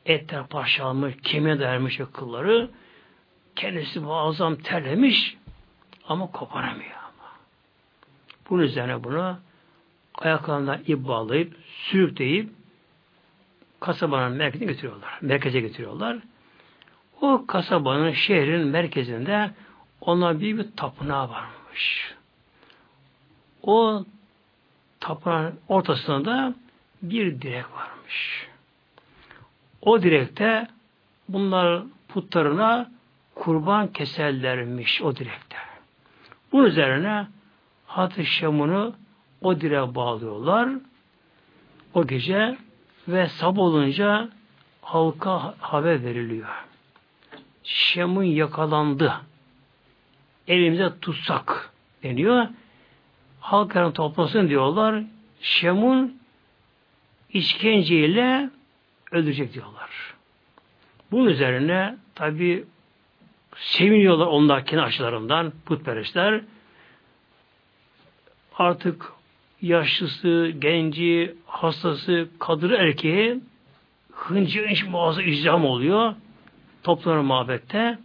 [0.06, 2.70] Etler parçalanmış, kemiğe dayanmış kılları.
[3.56, 5.38] Kendisi muazzam terlemiş
[6.08, 7.32] ama koparamıyor ama.
[8.50, 9.38] Bunun üzerine bunu
[10.16, 12.50] ayaklarından ip bağlayıp sürükleyip
[13.80, 15.18] kasabanın merkezine götürüyorlar.
[15.22, 16.18] Merkeze götürüyorlar.
[17.22, 19.52] O kasabanın, şehrin merkezinde
[20.02, 22.14] ona bir, bir tapınağı varmış.
[23.64, 24.06] O
[25.00, 26.54] tapınağın ortasında
[27.02, 28.48] bir direk varmış.
[29.86, 30.68] O direkte
[31.30, 32.92] bunlar putlarına
[33.36, 35.58] kurban keserlermiş o direkte.
[36.52, 37.28] Bunun üzerine
[37.86, 38.94] Hatı Şam'ını
[39.42, 40.70] o direğe bağlıyorlar.
[41.94, 42.58] O gece
[43.08, 44.30] ve sabah olunca
[44.82, 46.50] halka haber veriliyor.
[47.64, 49.14] Şem'in yakalandı.
[50.48, 51.72] Elimize tutsak
[52.04, 52.48] deniyor.
[53.40, 55.04] Halk yarın toplasın diyorlar.
[55.42, 56.22] Şem'in
[57.30, 58.50] işkenceyle
[59.12, 60.16] öldürecek diyorlar.
[61.12, 62.66] Bunun üzerine tabi
[63.56, 66.42] seviniyorlar onlar kendi açılarından putperestler.
[68.58, 69.14] Artık
[69.62, 73.40] yaşlısı, genci, hastası, kadını erkeği
[74.12, 76.14] hıncı hınç boğazı izdiham oluyor.
[76.84, 77.98] Toplanır mabette.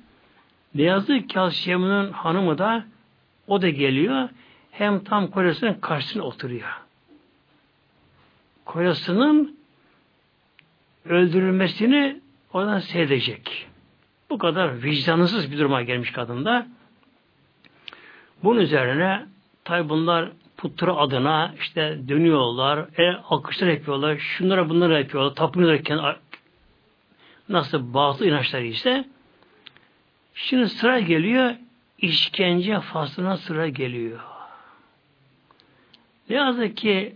[0.75, 1.75] Ne yazık ki Hazreti
[2.13, 2.85] hanımı da
[3.47, 4.29] o da geliyor.
[4.71, 6.69] Hem tam kocasının karşısına oturuyor.
[8.65, 9.60] Kocasının
[11.05, 12.21] öldürülmesini
[12.53, 13.67] oradan seyredecek.
[14.31, 16.67] Bu kadar vicdansız bir duruma gelmiş kadında.
[18.43, 19.27] Bunun üzerine
[19.65, 26.01] tabi bunlar putru adına işte dönüyorlar, el alkışlar yapıyorlar, şunlara bunlara yapıyorlar, tapınırken
[27.49, 29.05] nasıl batıl inançları ise
[30.35, 31.55] şimdi sıra geliyor
[31.99, 34.21] işkence faslına sıra geliyor.
[36.31, 37.15] Ne yazık ki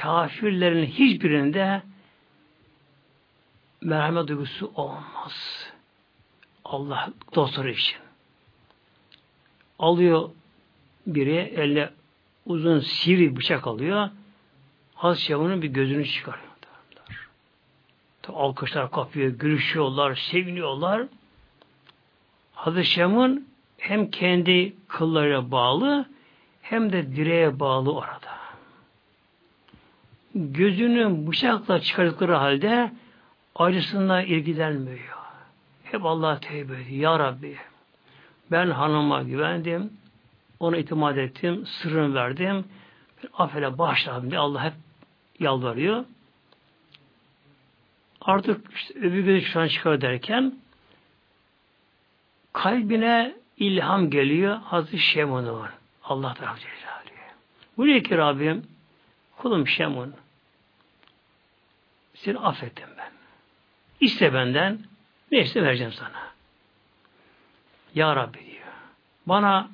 [0.00, 1.82] kafirlerin hiçbirinde
[3.82, 5.66] merhamet duygusu olmaz.
[6.64, 7.98] Allah dostları için.
[9.78, 10.30] Alıyor
[11.06, 11.90] biri elle
[12.46, 14.08] uzun sivri bıçak alıyor.
[14.94, 16.52] Hazreti Şevun'un bir gözünü çıkarıyor.
[18.28, 21.06] Alkışlar kapıyor, gülüşüyorlar, seviniyorlar.
[22.54, 26.06] Hazreti Şevun hem kendi kıllarına bağlı
[26.62, 28.32] hem de direğe bağlı orada.
[30.34, 32.92] Gözünü bıçakla çıkardıkları halde
[33.56, 35.16] acısına ilgilenmiyor.
[35.84, 37.12] Hep Allah tevbe ediyor.
[37.12, 37.56] Ya Rabbi
[38.50, 39.92] ben hanıma güvendim.
[40.60, 41.66] Ona itimat ettim.
[41.66, 42.64] Sırrını verdim.
[43.34, 44.72] Affele bağışla diye Allah hep
[45.40, 46.04] yalvarıyor.
[48.20, 50.54] Artık işte öbür gözü şu an çıkar derken
[52.52, 55.68] kalbine ilham geliyor Hazreti Şemun'un.
[56.04, 57.02] Allah tarafı Celaluhu.
[57.76, 58.66] Buyuruyor ki Rabbim
[59.36, 60.14] kulum Şemun
[62.14, 62.91] seni affettim.
[64.02, 64.78] İste benden
[65.32, 66.22] neyse vereceğim sana.
[67.94, 68.72] Ya Rabbi diyor.
[69.26, 69.70] Bana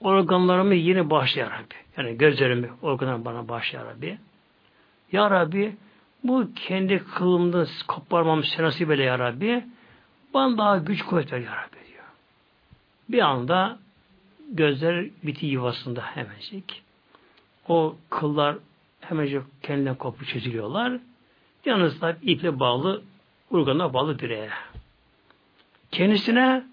[0.00, 1.74] organlarımı yeni bağışla ya Rabbi.
[1.96, 4.18] Yani gözlerimi, organlarımı bana bağışla ya Rabbi.
[5.12, 5.76] Ya Rabbi
[6.24, 9.64] bu kendi kılımda koparmam senası bile ya Rabbi.
[10.34, 12.04] Bana daha güç kuvvet ver ya Rabbi diyor.
[13.08, 13.78] Bir anda
[14.48, 16.82] gözler biti yuvasında hemencik.
[17.68, 18.56] O kıllar
[19.00, 21.00] hemencik kendinden kopup çözülüyorlar.
[21.64, 23.02] Yalnız da iple bağlı,
[23.50, 24.50] urgana bağlı direğe.
[25.90, 26.64] Kendisine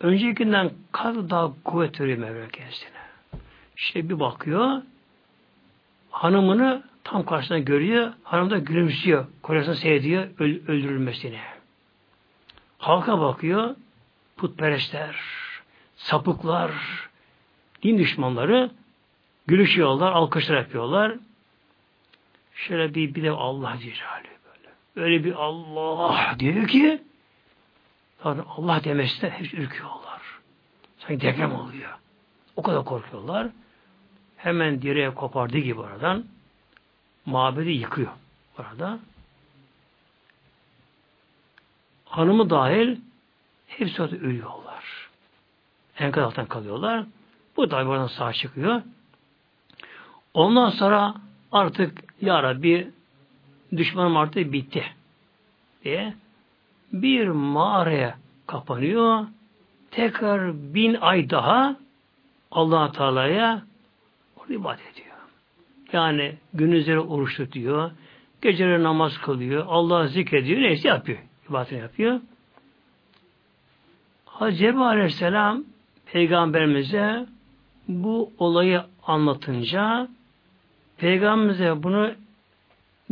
[0.00, 3.00] öncekinden kat daha kuvvet veriyor Mevla kendisine.
[3.76, 4.82] İşte bir bakıyor,
[6.10, 11.38] hanımını tam karşısına görüyor, hanım da gülümsüyor, kocasını seyrediyor öldürülmesini.
[12.78, 13.76] Halka bakıyor,
[14.36, 15.16] putperestler,
[15.96, 16.70] sapıklar,
[17.82, 18.70] din düşmanları
[19.46, 21.14] gülüşüyorlar, alkışlar yapıyorlar.
[22.54, 25.06] Şöyle bir, bir de Allah Celaluhu böyle.
[25.06, 27.02] Öyle bir Allah diyor ki
[28.22, 30.20] Tabii Allah demesinden hepsi ürküyorlar.
[30.98, 31.90] Sanki deprem oluyor.
[32.56, 33.48] O kadar korkuyorlar.
[34.36, 36.24] Hemen direğe kopardı gibi oradan
[37.26, 38.12] mabedi yıkıyor
[38.58, 38.98] orada.
[42.04, 43.00] Hanımı dahil
[43.66, 45.10] hepsi orada ölüyorlar.
[45.98, 47.04] Enkaz altından kalıyorlar.
[47.56, 48.82] Bu da oradan sağ çıkıyor.
[50.34, 51.14] Ondan sonra
[51.52, 52.90] artık Ya Rabbi
[53.76, 54.84] düşmanım artık bitti
[55.84, 56.14] diye
[56.92, 59.26] bir mağaraya kapanıyor.
[59.90, 61.76] Tekrar bin ay daha
[62.50, 63.62] allah Teala'ya
[64.36, 65.06] orada ibadet ediyor.
[65.92, 67.90] Yani gündüzleri oruç tutuyor.
[68.42, 69.64] Geceleri namaz kılıyor.
[69.68, 70.60] Allah'ı zikrediyor.
[70.60, 71.18] Neyse yapıyor.
[71.48, 72.20] İbadetini yapıyor.
[74.24, 75.64] Hazreti Aleyhisselam
[76.06, 77.26] Peygamberimize
[77.88, 80.08] bu olayı anlatınca
[81.00, 82.14] Peygamberimize bunu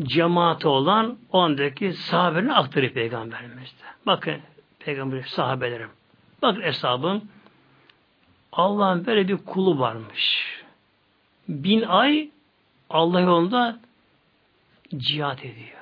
[0.03, 3.85] cemaati olan o andaki sahabelerine aktarıyor Peygamberimiz de.
[4.07, 4.41] Bakın
[4.79, 5.91] Peygamber sahabelerim.
[6.43, 7.23] Bakın hesabım
[8.53, 10.55] Allah'ın böyle bir kulu varmış.
[11.49, 12.31] Bin ay
[12.91, 13.79] Allah yolunda
[14.97, 15.79] cihat ediyor.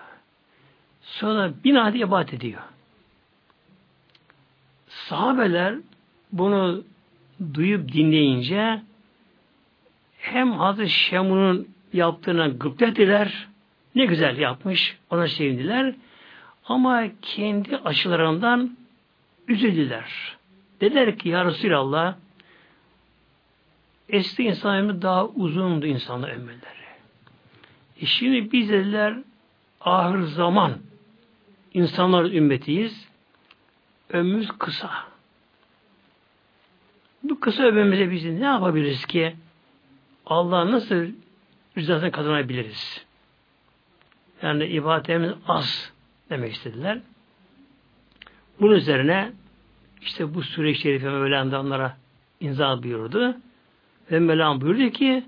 [1.02, 2.62] Sonra bin ay ibadet ediyor.
[4.88, 5.74] Sahabeler
[6.32, 6.82] bunu
[7.54, 8.82] duyup dinleyince
[10.18, 13.48] hem Hazreti Şemun'un yaptığına gıptettiler,
[13.94, 15.94] ne güzel yapmış, ona sevindiler.
[16.64, 18.76] Ama kendi açılarından
[19.48, 20.36] üzüldüler.
[20.80, 22.14] Dediler ki ya Resulallah
[24.08, 26.86] eski insan daha uzundu insanlar ömürleri.
[28.00, 29.14] E şimdi biz dediler
[29.80, 30.72] ahir zaman
[31.74, 33.08] insanlar ümmetiyiz.
[34.10, 34.90] Ömrümüz kısa.
[37.22, 39.36] Bu kısa ömrümüze biz ne yapabiliriz ki
[40.26, 41.06] Allah nasıl
[41.76, 43.06] rızasını kazanabiliriz?
[44.42, 45.92] Yani ibadetimiz az
[46.30, 46.98] demek istediler.
[48.60, 49.32] Bunun üzerine
[50.02, 51.96] işte bu sure-i şerife Mevlam da onlara
[52.40, 53.36] imza buyurdu.
[54.10, 55.24] Ve Mevlam buyurdu ki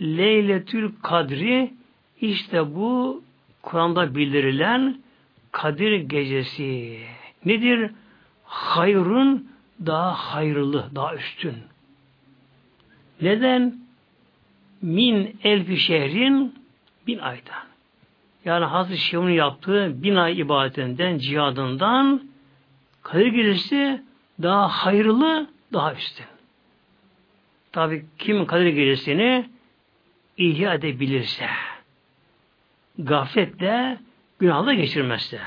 [0.00, 1.74] Leyletül Kadri
[2.20, 3.22] işte bu
[3.62, 5.02] Kur'an'da bildirilen
[5.52, 6.98] Kadir gecesi.
[7.44, 7.90] Nedir?
[8.44, 9.48] Hayrun
[9.86, 11.54] daha hayırlı, daha üstün.
[13.20, 13.81] Neden?
[14.82, 16.54] Min elfi şehrin
[17.06, 17.62] bin aydan.
[18.44, 22.22] Yani Hazreti Şevun yaptığı bin ay ibadetinden, cihadından
[23.02, 24.02] Kadir Gecesi
[24.42, 26.26] daha hayırlı, daha üstün.
[27.72, 29.50] Tabi kim Kadir Gecesi'ni
[30.36, 31.46] ihya edebilirse,
[32.98, 33.98] gafletle,
[34.38, 35.40] günahla geçirmezse.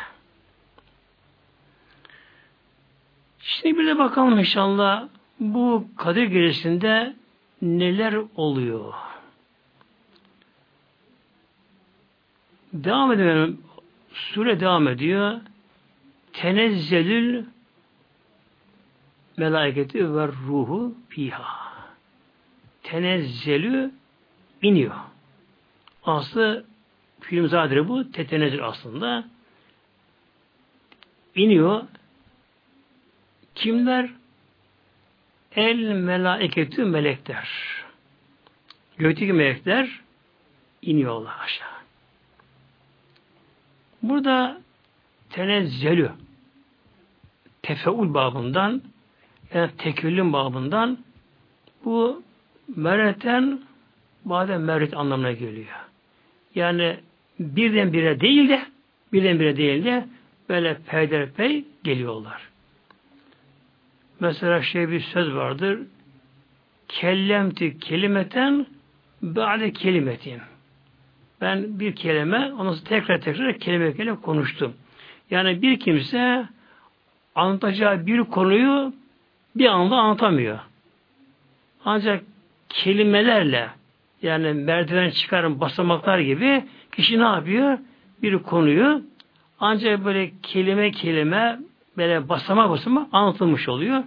[3.40, 5.08] Şimdi bir de bakalım inşallah
[5.40, 7.16] bu Kadir Gecesi'nde
[7.62, 8.94] neler oluyor?
[12.84, 13.62] Devam edelim.
[14.14, 15.42] Sure devam ediyor.
[16.34, 17.46] Tenezzelül
[19.38, 21.74] melaketi ve ruhu fiha.
[22.84, 23.92] Tenezzelü
[24.62, 24.96] iniyor.
[26.04, 26.66] Aslı
[27.20, 28.12] film zadir bu.
[28.12, 29.24] Tetenezzül aslında.
[31.36, 31.84] İniyor.
[33.56, 34.10] Kimler?
[35.56, 37.50] El meleketü melekler.
[38.98, 40.02] Gökteki melekler
[40.82, 41.75] iniyorlar aşağı.
[44.10, 44.62] Burada
[45.30, 46.12] tenezzelü
[47.62, 48.82] tefeul babından
[49.54, 50.98] yani tekellüm babından
[51.86, 52.24] bu
[52.76, 53.62] mereten
[54.26, 55.68] bazen merit anlamına geliyor.
[56.56, 56.98] Yani
[57.40, 58.66] birdenbire değil de
[59.14, 60.08] birdenbire değil de
[60.50, 62.50] böyle peyderpey geliyorlar.
[64.20, 65.80] Mesela şey bir söz vardır.
[66.88, 68.68] Kellemti kelimeten
[69.22, 70.42] ba'de kelimetin.
[71.42, 74.74] Ben bir kelime, onu tekrar tekrar kelime kelime konuştum.
[75.32, 76.46] Yani bir kimse
[77.36, 78.94] anlatacağı bir konuyu
[79.56, 80.60] bir anda anlatamıyor.
[81.86, 82.24] Ancak
[82.70, 83.70] kelimelerle
[84.22, 87.78] yani merdiven çıkarın basamaklar gibi kişi ne yapıyor?
[88.22, 89.02] Bir konuyu
[89.60, 91.60] ancak böyle kelime kelime
[91.98, 94.04] böyle basama basama anlatılmış oluyor.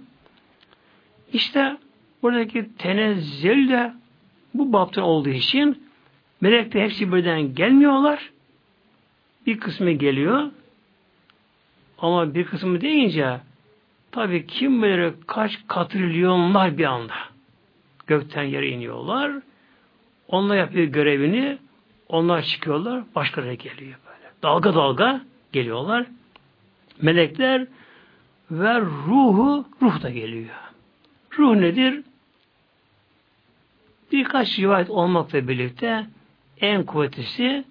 [1.33, 1.77] İşte
[2.23, 3.93] buradaki tenezzül de
[4.53, 5.88] bu baptın olduğu için
[6.41, 8.31] melek de hepsi birden gelmiyorlar.
[9.45, 10.51] Bir kısmı geliyor.
[11.97, 13.39] Ama bir kısmı deyince
[14.11, 17.13] tabi kim bilir kaç katrilyonlar bir anda
[18.07, 19.31] gökten yere iniyorlar.
[20.27, 21.57] Onlar yapıyor görevini.
[22.09, 23.03] Onlar çıkıyorlar.
[23.15, 24.31] Başkaları geliyor böyle.
[24.43, 25.21] Dalga dalga
[25.51, 26.05] geliyorlar.
[27.01, 27.67] Melekler
[28.51, 30.55] ve ruhu ruh da geliyor.
[31.37, 32.01] Ruh nedir?
[34.11, 36.05] Birkaç rivayet olmakla birlikte
[36.61, 37.63] en kuvvetlisi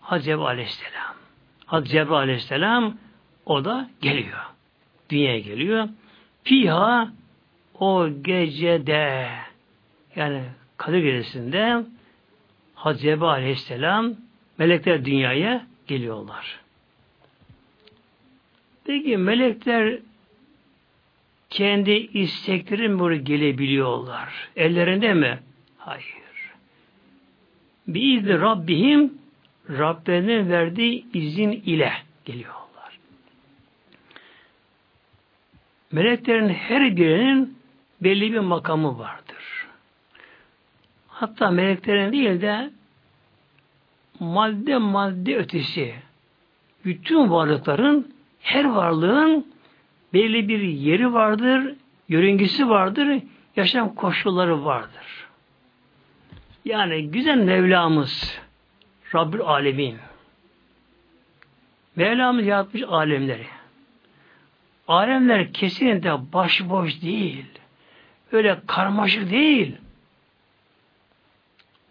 [0.00, 1.14] Hazreti Aleyhisselam.
[1.66, 2.96] Hazreti Aleyhisselam
[3.46, 4.40] o da geliyor.
[5.10, 5.88] Dünyaya geliyor.
[6.44, 7.12] Fiha
[7.80, 9.30] o gecede
[10.16, 10.42] yani
[10.76, 11.84] Kadir Gecesi'nde
[12.74, 14.14] Hazreti Aleyhisselam
[14.58, 16.60] melekler dünyaya geliyorlar.
[18.84, 19.98] Peki melekler
[21.50, 24.48] kendi istekleri mi buraya gelebiliyorlar?
[24.56, 25.38] Ellerinde mi?
[25.78, 26.23] Hayır.
[27.86, 29.18] Biizni Rabbihim
[29.70, 31.92] Rablerinin verdiği izin ile
[32.24, 32.98] geliyorlar.
[35.92, 37.58] Meleklerin her birinin
[38.00, 39.66] belli bir makamı vardır.
[41.08, 42.70] Hatta meleklerin değil de
[44.20, 45.94] madde madde ötesi
[46.84, 49.46] bütün varlıkların her varlığın
[50.14, 51.74] belli bir yeri vardır,
[52.08, 53.22] yörüngesi vardır,
[53.56, 55.23] yaşam koşulları vardır.
[56.64, 58.38] Yani güzel Mevlamız
[59.14, 59.98] Rabbül Alemin
[61.96, 63.46] Mevlamız yaratmış alemleri.
[64.88, 67.46] Alemler kesinlikle başıboş değil.
[68.32, 69.76] Öyle karmaşık değil.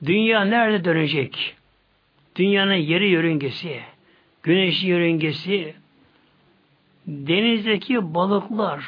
[0.05, 1.55] Dünya nerede dönecek?
[2.35, 3.81] Dünyanın yeri yörüngesi,
[4.43, 5.75] güneş yörüngesi,
[7.07, 8.85] denizdeki balıklar,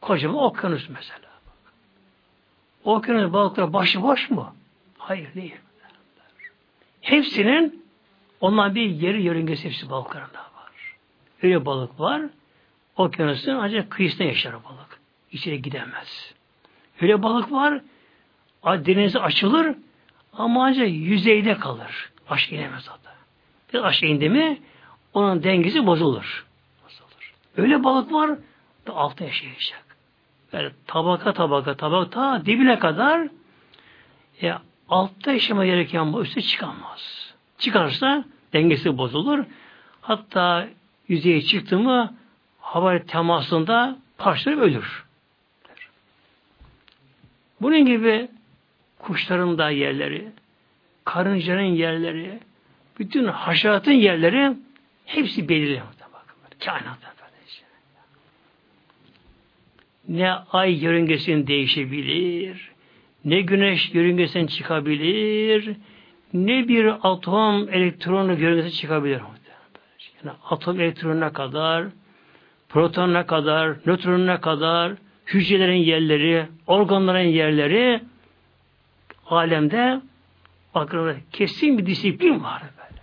[0.00, 1.28] kocaman okyanus mesela.
[2.84, 4.54] Okyanus balıklar başıboş mu?
[5.08, 5.54] Hayır değil.
[7.00, 7.84] Hepsinin
[8.40, 10.96] ondan bir yeri yörüngesi hepsi balıklarında var.
[11.42, 12.22] Öyle balık var.
[12.96, 15.00] Okyanusun ancak kıyısında yaşar balık.
[15.32, 16.34] İçeri gidemez.
[17.00, 17.80] Öyle balık var.
[18.64, 19.76] Denize açılır
[20.32, 22.10] ama ancak yüzeyde kalır.
[22.28, 23.12] Aşağı inemez zaten.
[23.72, 24.58] Bir aşağı indi mi
[25.14, 26.46] onun dengesi bozulur.
[26.84, 27.34] bozulur.
[27.56, 28.30] Öyle balık var
[28.86, 29.84] da altta yaşayacak.
[30.52, 33.28] Böyle tabaka tabaka tabaka ta dibine kadar
[34.42, 34.54] e,
[34.88, 37.34] altta yaşama gereken bu üstte çıkamaz.
[37.58, 39.44] Çıkarsa dengesi bozulur.
[40.00, 40.68] Hatta
[41.08, 42.14] yüzeye çıktı mı
[42.60, 45.04] hava temasında parçaları ölür.
[47.60, 48.28] Bunun gibi
[48.98, 50.28] kuşların da yerleri,
[51.04, 52.40] karıncanın yerleri,
[52.98, 54.56] bütün haşeratın yerleri
[55.06, 55.82] hepsi belirli.
[56.64, 57.08] Kainatta
[60.08, 62.70] Ne ay yörüngesinin değişebilir,
[63.28, 65.76] ne güneş yörüngesinden çıkabilir,
[66.32, 69.20] ne bir atom elektronu yörüngesinden çıkabilir.
[70.24, 71.84] Yani atom elektronuna kadar,
[72.68, 74.92] protonuna kadar, nötronuna kadar,
[75.26, 78.00] hücrelerin yerleri, organların yerleri
[79.26, 80.00] alemde
[80.74, 83.02] bakın kesin bir disiplin var böyle.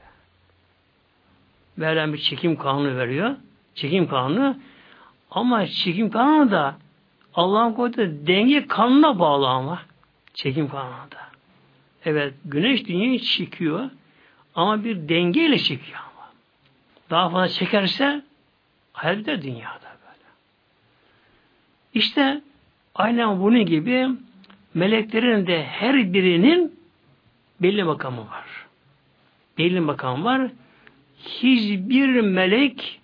[1.77, 3.35] Mevlam bir çekim kanunu veriyor.
[3.75, 4.57] Çekim kanunu
[5.31, 6.75] ama çekim kanunu da
[7.33, 9.81] Allah'ın koyduğu denge kanuna bağlı ama.
[10.35, 11.29] Çekim kanununda.
[12.05, 13.89] Evet, güneş dünyayı çekiyor
[14.55, 16.31] ama bir dengeyle çekiyor ama.
[17.09, 18.21] Daha fazla çekerse
[18.93, 20.25] hayal de dünyada böyle.
[21.93, 22.41] İşte
[22.95, 24.07] aynen bunun gibi
[24.73, 26.79] meleklerin de her birinin
[27.61, 28.45] belli makamı var.
[29.57, 30.51] Belli makam var.
[31.19, 33.01] Hiçbir melek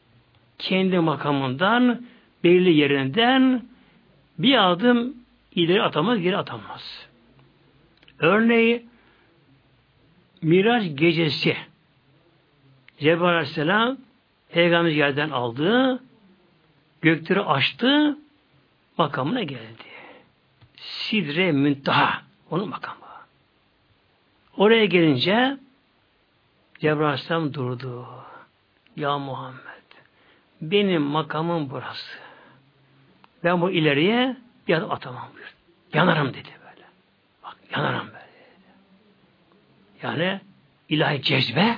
[0.59, 2.01] kendi makamından,
[2.43, 3.65] belli yerinden
[4.39, 5.15] bir adım
[5.55, 7.10] ileri atamaz, geri atamaz.
[8.21, 8.85] Örneği
[10.41, 11.57] Miraç gecesi
[12.99, 13.97] Cebrail Aleyhisselam
[14.49, 16.03] Peygamber yerden aldı,
[17.01, 18.17] gökleri açtı,
[18.97, 19.83] makamına geldi.
[20.75, 22.97] Sidre Müntaha, onun makamı.
[24.57, 25.57] Oraya gelince
[26.79, 28.07] Cebrail Aleyhisselam durdu.
[28.95, 29.87] Ya Muhammed,
[30.61, 32.17] benim makamım burası.
[33.43, 35.51] ben bu ileriye bir atamam buyurdu.
[35.93, 36.60] Yanarım dedi
[37.71, 38.21] yanarım böyle.
[40.03, 40.39] Yani
[40.89, 41.77] ilahi cezbe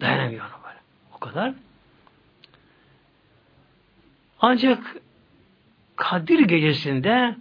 [0.00, 0.78] dayanamıyor ona böyle.
[1.14, 1.52] O kadar.
[4.40, 4.96] Ancak
[5.96, 7.36] Kadir gecesinde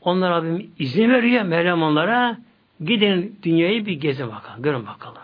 [0.00, 2.38] onlar Rabbim izin veriyor Meryem onlara
[2.84, 4.62] gidin dünyayı bir gezin bakalım.
[4.62, 5.22] Görün bakalım.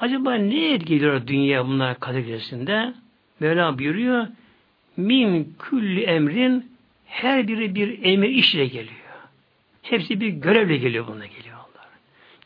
[0.00, 2.94] Acaba ne etkiliyor dünya bunlar Kadir gecesinde?
[3.40, 4.26] Mevlam buyuruyor
[4.96, 6.72] min külli emrin
[7.06, 9.05] her biri bir emir işle geliyor.
[9.90, 11.86] Hepsi bir görevle geliyor buna geliyorlar.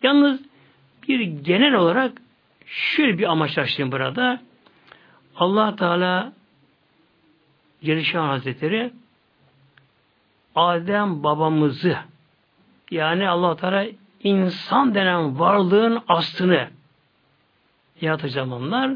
[0.03, 0.41] Yalnız
[1.09, 2.12] bir genel olarak
[2.66, 4.41] şöyle bir amaçlaştım burada.
[5.36, 6.32] Allah Teala
[7.84, 8.93] Celişan Hazretleri
[10.55, 11.97] Adem babamızı
[12.91, 13.86] yani Allah Teala
[14.22, 16.68] insan denen varlığın aslını
[18.01, 18.91] yaratacağım onlar.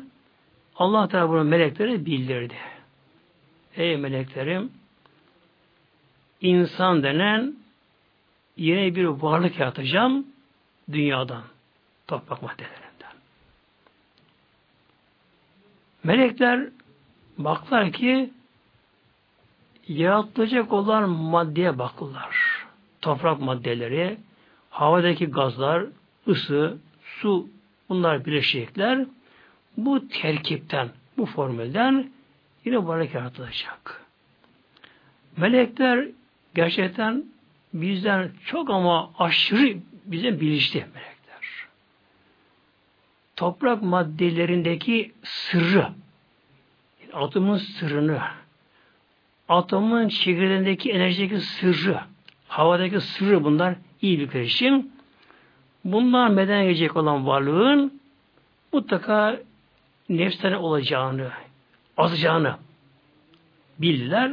[0.76, 2.54] Allah Teala bunu meleklere bildirdi.
[3.76, 4.72] Ey meleklerim
[6.40, 7.63] insan denen
[8.56, 10.26] yeni bir varlık yaratacağım
[10.92, 11.42] dünyadan,
[12.06, 13.12] toprak maddelerinden.
[16.04, 16.68] Melekler
[17.38, 18.30] baklar ki
[19.88, 22.36] yaratılacak olan maddeye bakırlar.
[23.00, 24.18] Toprak maddeleri,
[24.70, 25.84] havadaki gazlar,
[26.28, 27.48] ısı, su
[27.88, 29.06] bunlar bileşecekler.
[29.76, 32.10] Bu terkipten, bu formülden
[32.64, 34.04] yine varlık yaratılacak.
[35.36, 36.08] Melekler
[36.54, 37.24] gerçekten
[37.74, 41.66] bizden çok ama aşırı bize bilinçli melekler.
[43.36, 45.88] Toprak maddelerindeki sırrı,
[47.12, 48.20] atomun sırrını,
[49.48, 52.00] atomun çekirdeğindeki enerjideki sırrı,
[52.48, 54.88] havadaki sırrı bunlar iyi bir karışım.
[55.84, 58.00] Bunlar meden gelecek olan varlığın
[58.72, 59.40] mutlaka
[60.08, 61.30] nefsleri olacağını,
[61.96, 62.56] azacağını
[63.78, 64.32] bildiler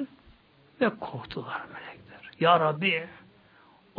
[0.81, 2.31] ve korktular melekler.
[2.39, 3.07] Ya Rabbi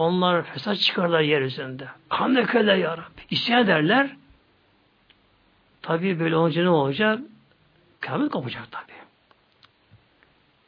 [0.02, 1.88] onlar fesat çıkarlar yeryüzünde.
[2.08, 3.20] Kan dökerler Ya Rabbi.
[3.30, 4.10] İsyan ederler.
[5.82, 7.20] Tabi böyle olunca ne olacak?
[8.00, 8.92] Kıyamet kopacak tabi.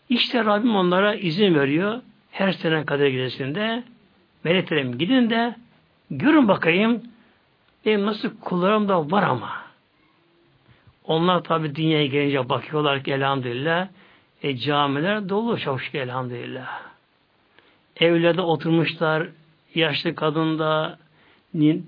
[0.09, 2.01] İşte Rabbim onlara izin veriyor.
[2.31, 3.83] Her sene kader gecesinde
[4.45, 5.55] meleklerim gidin de
[6.11, 7.03] görün bakayım
[7.87, 9.65] benim nasıl kullarım da var ama.
[11.05, 13.89] Onlar tabi dünyaya gelince bakıyorlar ki elhamdülillah
[14.43, 16.94] e, camiler dolu şükür elhamdülillah.
[18.01, 19.29] Evlerde oturmuşlar,
[19.75, 20.99] yaşlı kadında,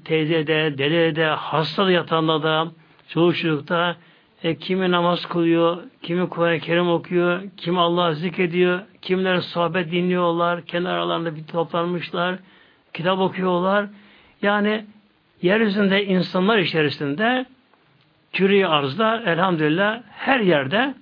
[0.05, 2.69] teyze de, dede de, hasta da yatağında da,
[3.09, 3.97] çoluk çocukta,
[4.43, 10.89] e, kimi namaz kılıyor, kimi Kur'an-ı Kerim okuyor, kimi Allah'ı zikrediyor, kimler sohbet dinliyorlar, kendi
[10.89, 12.37] aralarında bir toplanmışlar,
[12.95, 13.87] kitap okuyorlar.
[14.43, 14.85] Yani
[15.43, 17.47] yeryüzünde insanlar içerisinde
[18.33, 20.95] küre arzda elhamdülillah her yerde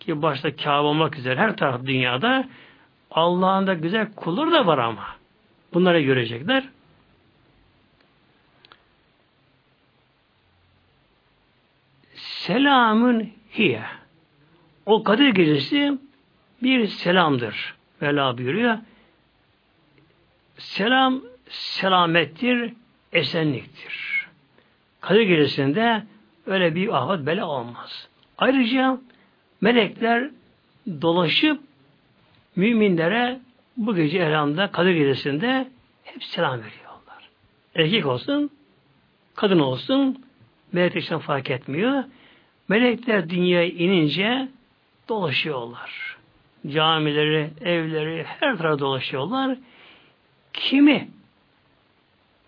[0.00, 2.44] ki başta Kabe olmak üzere her taraf dünyada
[3.10, 5.06] Allah'ın da güzel kulları da var ama.
[5.74, 6.68] Bunları görecekler.
[12.14, 13.82] Selamın hiye.
[14.86, 15.98] O Kadir gecesi
[16.62, 17.74] bir selamdır.
[18.02, 18.78] Vela buyuruyor.
[20.58, 22.72] Selam selamettir,
[23.12, 24.26] esenliktir.
[25.00, 26.02] Kadir gecesinde
[26.46, 28.08] öyle bir afet bela olmaz.
[28.38, 28.98] Ayrıca
[29.60, 30.30] melekler
[31.02, 31.69] dolaşıp
[32.56, 33.40] müminlere
[33.76, 35.68] bu gece elhamda Kadir gecesinde
[36.04, 37.28] hep selam veriyorlar.
[37.74, 38.50] Erkek olsun,
[39.34, 40.24] kadın olsun,
[40.72, 42.04] melek için fark etmiyor.
[42.68, 44.48] Melekler dünyaya inince
[45.08, 46.16] dolaşıyorlar.
[46.68, 49.58] Camileri, evleri, her tarafa dolaşıyorlar.
[50.52, 51.08] Kimi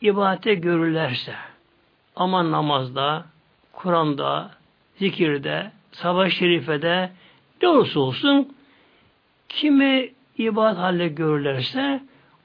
[0.00, 1.34] ibadete görürlerse
[2.16, 3.26] ama namazda,
[3.72, 4.50] Kur'an'da,
[4.96, 7.10] zikirde, sabah şerifede
[7.62, 8.54] ne olursa olsun
[9.52, 12.02] kimi ibadet haline görürlerse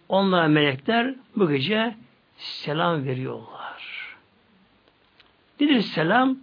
[0.09, 1.95] onlara melekler bu gece
[2.37, 4.17] selam veriyorlar.
[5.59, 6.37] Nedir selam?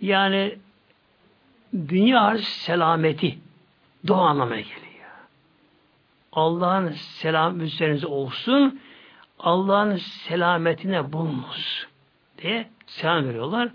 [0.00, 0.58] Yani
[1.74, 3.38] dünya selameti
[4.06, 4.86] dua anlamına geliyor.
[6.32, 8.80] Allah'ın selam üzerinize olsun,
[9.38, 11.86] Allah'ın selametine bulunuz
[12.38, 13.68] diye selam veriyorlar.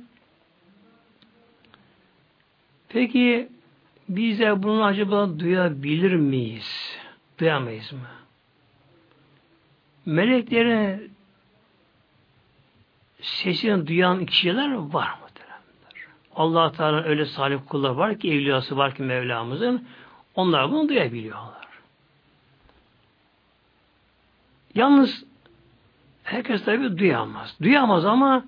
[2.90, 3.50] Peki
[4.16, 6.98] biz de bunu acaba duyabilir miyiz?
[7.40, 8.00] Duyamayız mı?
[10.06, 11.14] Meleklerin
[13.22, 15.22] sesini duyan kişiler var mı?
[16.36, 19.88] Allah Teala öyle salih kullar var ki, evliyası var ki Mevlamızın,
[20.36, 21.68] onlar bunu duyabiliyorlar.
[24.76, 25.24] Yalnız
[26.24, 27.56] herkes tabi duyamaz.
[27.62, 28.46] Duyamaz ama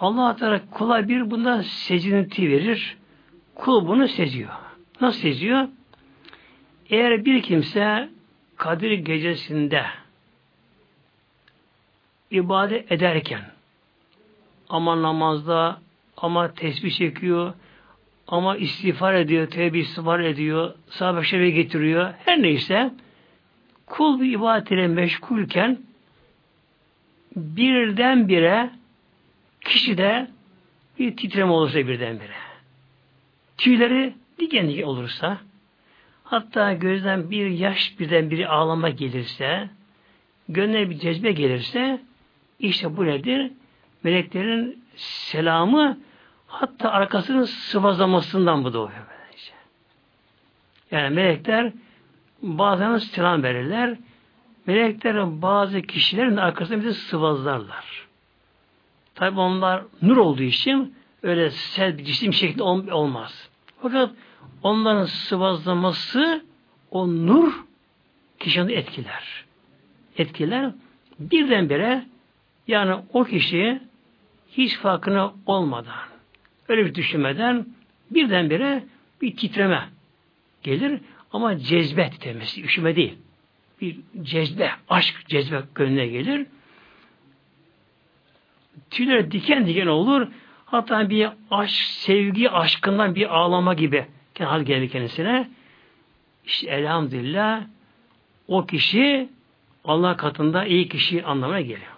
[0.00, 2.96] Allah Teala kula bir bunda sezinti verir.
[3.54, 4.50] Kul bunu seziyor.
[5.00, 5.68] Nasıl seziyor?
[6.90, 8.08] Eğer bir kimse
[8.56, 9.84] Kadir gecesinde
[12.30, 13.40] ibadet ederken
[14.68, 15.80] ama namazda
[16.16, 17.52] ama tesbih çekiyor
[18.28, 22.14] ama istiğfar ediyor, tevbe istiğfar ediyor, sahabe şerif'e getiriyor.
[22.24, 22.94] Her neyse
[23.86, 25.78] kul bir ibadet ile meşgulken
[27.36, 28.70] birdenbire
[29.60, 30.30] kişide
[30.98, 32.53] bir titreme olursa birdenbire
[33.56, 35.38] tüyleri diken diken olursa
[36.24, 39.68] hatta gözden bir yaş birden biri ağlama gelirse
[40.48, 42.00] gönlüne bir cezbe gelirse
[42.58, 43.52] işte bu nedir?
[44.02, 45.98] Meleklerin selamı
[46.46, 49.06] hatta arkasının sıvazlamasından bu doğuyor.
[49.10, 49.52] Böylece.
[50.90, 51.72] Yani melekler
[52.42, 53.96] bazen selam verirler.
[54.66, 58.06] Melekler bazı kişilerin arkasında bizi sıvazlarlar.
[59.14, 60.94] Tabi onlar nur olduğu için
[61.24, 62.62] öyle sel bir cisim şeklinde
[62.94, 63.48] olmaz.
[63.82, 64.10] Fakat
[64.62, 66.44] onların sıvazlaması
[66.90, 67.52] o nur
[68.38, 69.44] kişinin etkiler.
[70.18, 70.72] Etkiler
[71.18, 72.06] birdenbire
[72.68, 73.80] yani o kişi
[74.50, 75.94] hiç farkına olmadan
[76.68, 77.66] öyle bir düşünmeden
[78.10, 78.84] birdenbire
[79.22, 79.88] bir titreme
[80.62, 81.00] gelir
[81.32, 83.18] ama cezbe titremesi, üşüme değil.
[83.80, 86.46] Bir cezbe, aşk cezbe gönlüne gelir.
[88.90, 90.28] Tüyler diken diken olur.
[90.74, 94.06] Hatta bir aşk, sevgi aşkından bir ağlama gibi
[94.38, 95.50] hal gelir kendisine.
[96.44, 97.62] İşte elhamdülillah
[98.48, 99.28] o kişi
[99.84, 101.92] Allah katında iyi kişi anlamına geliyor.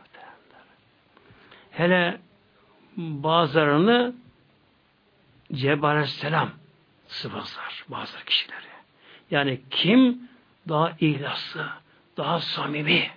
[1.70, 2.18] Hele
[2.96, 4.14] bazılarını
[5.52, 6.50] Cebrail Aleyhisselam
[7.08, 8.66] sıfatlar bazı kişileri.
[9.30, 10.18] Yani kim
[10.68, 11.66] daha ihlaslı,
[12.16, 13.10] daha samimi,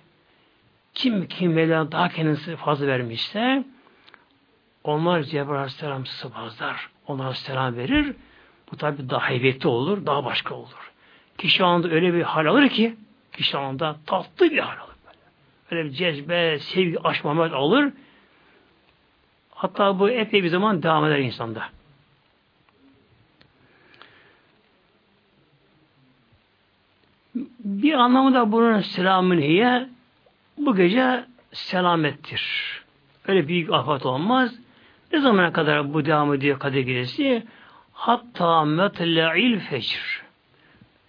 [0.94, 3.64] kim kim daha kendisi fazla vermişse
[4.84, 6.88] onlar Cebrail Aleyhisselam sıfatlar.
[7.06, 8.14] Onlar selam verir.
[8.72, 10.92] Bu tabi daha heybetli olur, daha başka olur.
[11.38, 12.96] Kişi anda öyle bir hal alır ki,
[13.32, 14.90] kişi anda tatlı bir hal alır.
[15.70, 17.92] Öyle bir cezbe, sevgi, aşk, alır.
[19.50, 21.68] Hatta bu epey bir zaman devam eder insanda.
[27.64, 29.88] Bir anlamı da bunun selamın hiye
[30.58, 32.44] bu gece selamettir.
[33.26, 34.54] Öyle büyük afet olmaz.
[35.12, 37.42] Ne zamana kadar bu devam ediyor Kadir Gecesi?
[37.92, 40.22] Hatta metla'il fecr.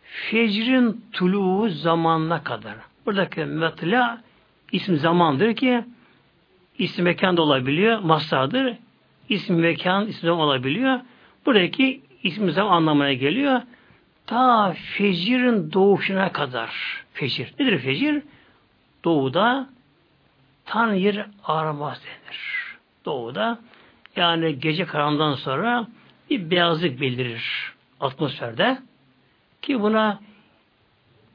[0.04, 2.76] Fecrin tuluğu zamanına kadar.
[3.06, 4.22] Buradaki metla
[4.72, 5.86] isim zamandır ki
[6.78, 8.00] isim mekan da olabiliyor.
[8.00, 8.78] Mastardır.
[9.30, 11.00] İsim mekan, isim zaman olabiliyor.
[11.46, 13.62] Buradaki isim zaman anlamına geliyor.
[14.28, 17.04] Ta fecirin doğuşuna kadar.
[17.14, 17.54] Fecir.
[17.60, 18.24] Nedir fecir?
[19.04, 19.70] Doğuda
[20.66, 22.40] tan yer aramaz denir.
[23.06, 23.60] Doğuda
[24.16, 25.88] yani gece karanlıktan sonra
[26.30, 28.78] bir beyazlık bildirir atmosferde
[29.62, 30.20] ki buna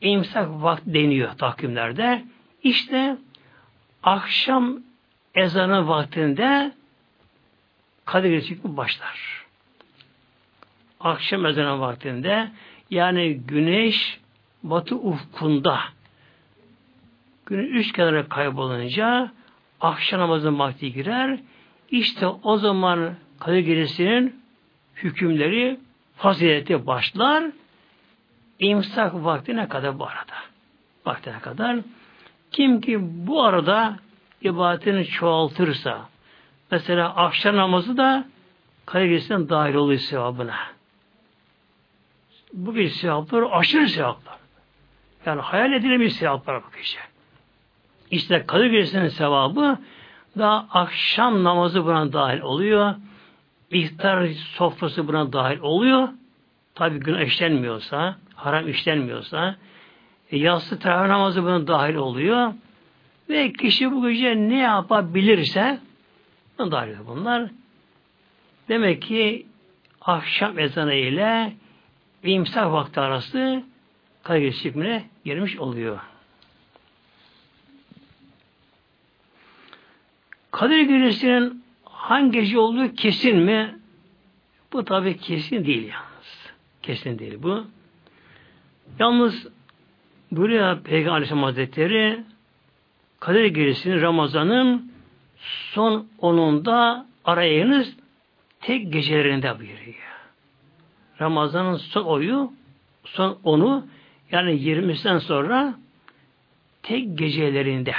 [0.01, 2.24] imsak vakti deniyor takvimlerde.
[2.62, 3.16] İşte
[4.03, 4.79] akşam
[5.35, 6.72] ezanı vaktinde
[8.05, 9.47] Kadir Gecesi başlar.
[11.01, 12.51] Akşam ezanı vaktinde
[12.91, 14.20] yani güneş
[14.62, 15.81] batı ufkunda
[17.47, 19.33] günün üç kenara kaybolunca
[19.81, 21.39] akşam namazının vakti girer.
[21.91, 24.43] İşte o zaman Kadir Gecesi'nin
[24.97, 25.80] hükümleri
[26.16, 27.45] fazileti başlar.
[28.59, 30.34] İmsak vaktine kadar bu arada.
[31.07, 31.76] Vaktine kadar.
[32.53, 33.97] Kim ki bu arada
[34.43, 36.09] ibadetini çoğaltırsa
[36.70, 38.24] mesela akşam namazı da
[38.87, 40.57] Kadir dahil oluyor sevabına.
[42.53, 44.37] Bu bir sevaplar aşırı sevaplar.
[45.26, 46.99] Yani hayal edilemiş sevaplar bu kişi.
[48.11, 49.78] İşte Kadir Gecesi'nin sevabı
[50.39, 52.95] da akşam namazı buna dahil oluyor.
[53.70, 56.09] İftar sofrası buna dahil oluyor.
[56.74, 59.57] Tabi gün işlenmiyorsa, haram işlenmiyorsa,
[60.30, 62.53] e, yassı teravih namazı buna dahil oluyor.
[63.28, 65.78] Ve kişi bu gece ne yapabilirse
[66.59, 67.51] buna dahil oluyor bunlar.
[68.68, 69.47] Demek ki
[70.01, 71.53] akşam ezanı ile
[72.22, 73.62] imsak vakti arası
[74.22, 75.99] kaygı hükmüne girmiş oluyor.
[80.57, 83.78] Kadir Gecesi'nin hangi gece olduğu kesin mi?
[84.72, 86.52] Bu tabi kesin değil yalnız.
[86.82, 87.64] Kesin değil bu.
[88.98, 89.48] Yalnız
[90.30, 92.20] buraya Peygamber Aleyhisselam Hazretleri
[93.20, 94.92] Kadir Gecesi'nin Ramazan'ın
[95.72, 97.96] son onunda arayınız
[98.61, 100.07] tek gecelerinde buyuruyor.
[101.20, 102.52] Ramazan'ın son oyu
[103.04, 103.86] son onu
[104.30, 105.74] yani 20'sinden sonra
[106.82, 107.94] tek gecelerinde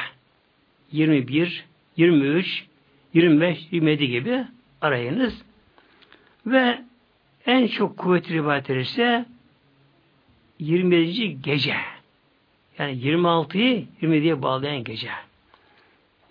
[0.91, 1.66] 21,
[1.97, 2.65] 23,
[3.13, 4.45] 25, 27 gibi
[4.81, 5.41] arayınız.
[6.45, 6.81] Ve
[7.45, 9.25] en çok kuvvetli rivayetler ise
[10.59, 11.41] 27.
[11.41, 11.75] gece.
[12.79, 15.09] Yani 26'yı 27'ye bağlayan gece.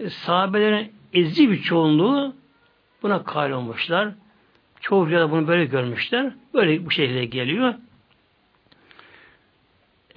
[0.00, 2.34] E, sahabelerin ezici bir çoğunluğu
[3.02, 4.08] buna kal olmuşlar.
[4.80, 6.32] Çoğu da bunu böyle görmüşler.
[6.54, 7.74] Böyle bu şekilde geliyor.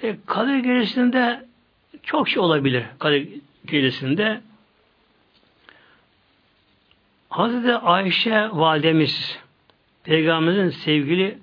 [0.04, 1.46] E, Kadir Gecesi'nde
[2.04, 2.84] çok şey olabilir.
[3.00, 3.30] Kadir
[3.66, 4.42] Gecesi'nde
[7.30, 9.40] Hazreti Ayşe validemiz
[10.04, 11.40] Peygamberimizin sevgili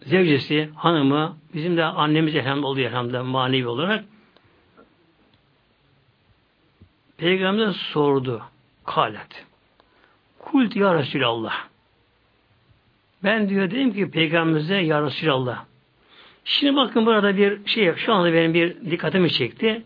[0.00, 4.04] zevcesi, hanımı, bizim de annemiz elhamdülillah oluyor elhamdülillah manevi olarak
[7.16, 8.42] Peygamberimize sordu.
[8.84, 9.46] Kalet.
[10.38, 11.54] Kult ya Resulallah.
[13.24, 15.64] Ben diyor dedim ki Peygamberimize ya Resulallah.
[16.44, 19.82] Şimdi bakın burada bir şey şu anda benim bir dikkatimi çekti.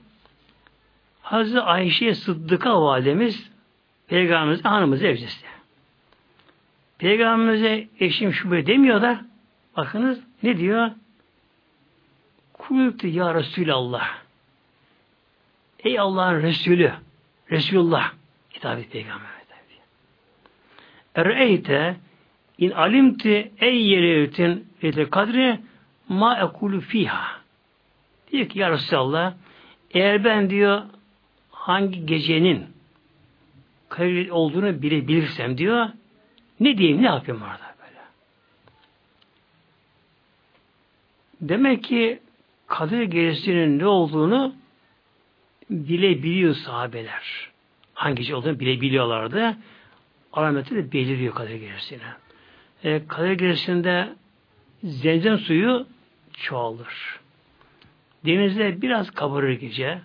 [1.23, 3.54] Hazreti Ayşe Sıddık'a validemiz
[4.15, 5.47] Peygamberimiz hanımız evcisi.
[6.99, 9.25] Peygamberimize eşim şu böyle demiyor da
[9.77, 10.91] bakınız ne diyor?
[12.53, 14.19] Kulüptü ya Resulallah.
[15.85, 16.93] Ey Allah'ın Resulü
[17.51, 18.13] Resulullah
[18.55, 19.35] hitap et Peygamber'e.
[21.15, 21.97] Ereyte
[22.59, 25.61] in alimti ey yeretin ete kadri
[26.09, 27.41] ma ekulu fiha.
[28.33, 29.35] Diyor ki ya Resulallah
[29.91, 30.83] eğer ben diyor
[31.51, 32.74] hangi gecenin
[33.89, 35.89] kadir olduğunu bilebilirsem diyor
[36.61, 38.01] ne diyeyim ne yapayım orada böyle.
[41.41, 42.21] Demek ki
[42.67, 44.55] kadir gecesinin ne olduğunu
[45.71, 47.51] bilebiliyor sahabeler.
[47.95, 49.57] Hangi gece olduğunu bilebiliyorlardı.
[50.33, 52.13] Alameti de beliriyor kadir gecesine.
[52.85, 54.09] E, kadir gecesinde
[54.85, 55.87] zemzem suyu
[56.33, 57.21] çoğalır.
[58.25, 60.01] Denizde biraz kabarır gece.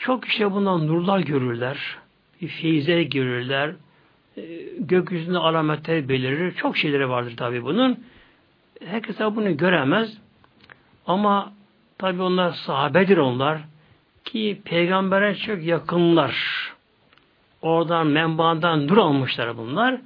[0.00, 1.96] Çok işte bundan nurlar görürler.
[2.48, 3.74] Feyizler görürler.
[4.36, 4.42] E,
[4.78, 6.54] gökyüzünde alametler belirir.
[6.54, 8.04] Çok şeyleri vardır tabi bunun.
[8.84, 10.18] Herkes bunu göremez.
[11.06, 11.52] Ama
[11.98, 13.60] tabi onlar sahabedir onlar.
[14.24, 16.34] Ki peygambere çok yakınlar.
[17.62, 20.00] Oradan menbaından nur almışlar bunlar.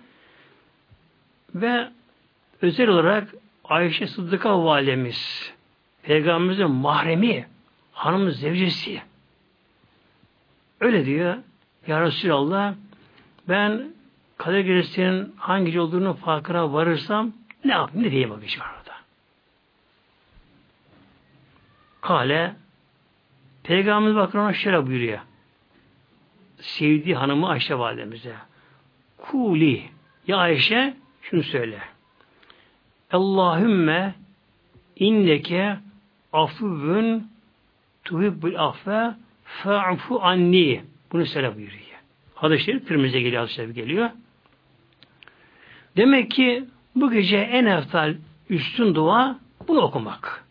[1.55, 1.89] Ve
[2.63, 3.35] özel olarak
[3.65, 5.53] Ayşe Sıddık'a validemiz
[6.03, 7.47] Peygamberimizin mahremi
[7.93, 9.01] hanımın zevcesi
[10.81, 11.37] öyle diyor
[11.87, 12.75] Ya Resulallah
[13.49, 13.93] ben
[14.39, 17.33] kader gecesinin hangi olduğunu farkına varırsam
[17.65, 18.95] ne yapayım ne diyeyim bakacağım orada.
[22.01, 22.55] Kale
[23.63, 25.19] Peygamberimiz bakın ona şöyle buyuruyor.
[26.61, 28.35] Sevdiği hanımı Ayşe validemize.
[29.19, 29.83] Kuli
[30.27, 31.79] ya Ayşe şunu söyle.
[33.13, 34.15] Allahümme
[34.97, 35.77] inneke
[36.33, 37.31] afuvun
[38.05, 39.15] tuhibbul affe
[39.63, 40.85] fa'fu anni.
[41.13, 41.81] Bunu söyle buyuruyor.
[42.35, 44.11] Hadis-i Şerif Tirmizi'ye geliyor, hadis geliyor.
[45.97, 48.15] Demek ki bu gece en eftal
[48.51, 49.39] üstün dua
[49.69, 50.45] bunu okumak.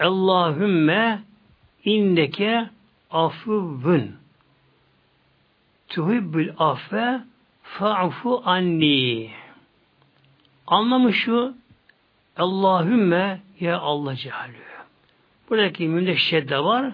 [0.00, 1.22] Allahümme
[1.84, 2.70] indeke
[3.10, 4.16] afuvun
[5.88, 7.20] tuhibbül affe
[7.62, 9.30] fa'fu anni.
[10.66, 11.54] Anlamı şu
[12.36, 14.52] Allahümme ya Allah cehalü.
[15.50, 16.92] Buradaki mümde şedde var.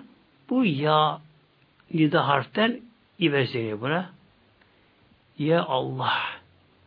[0.53, 1.21] Bu ya
[1.95, 2.81] nida harften
[3.19, 4.11] ivezleniyor buna.
[5.39, 6.13] Ya Allah.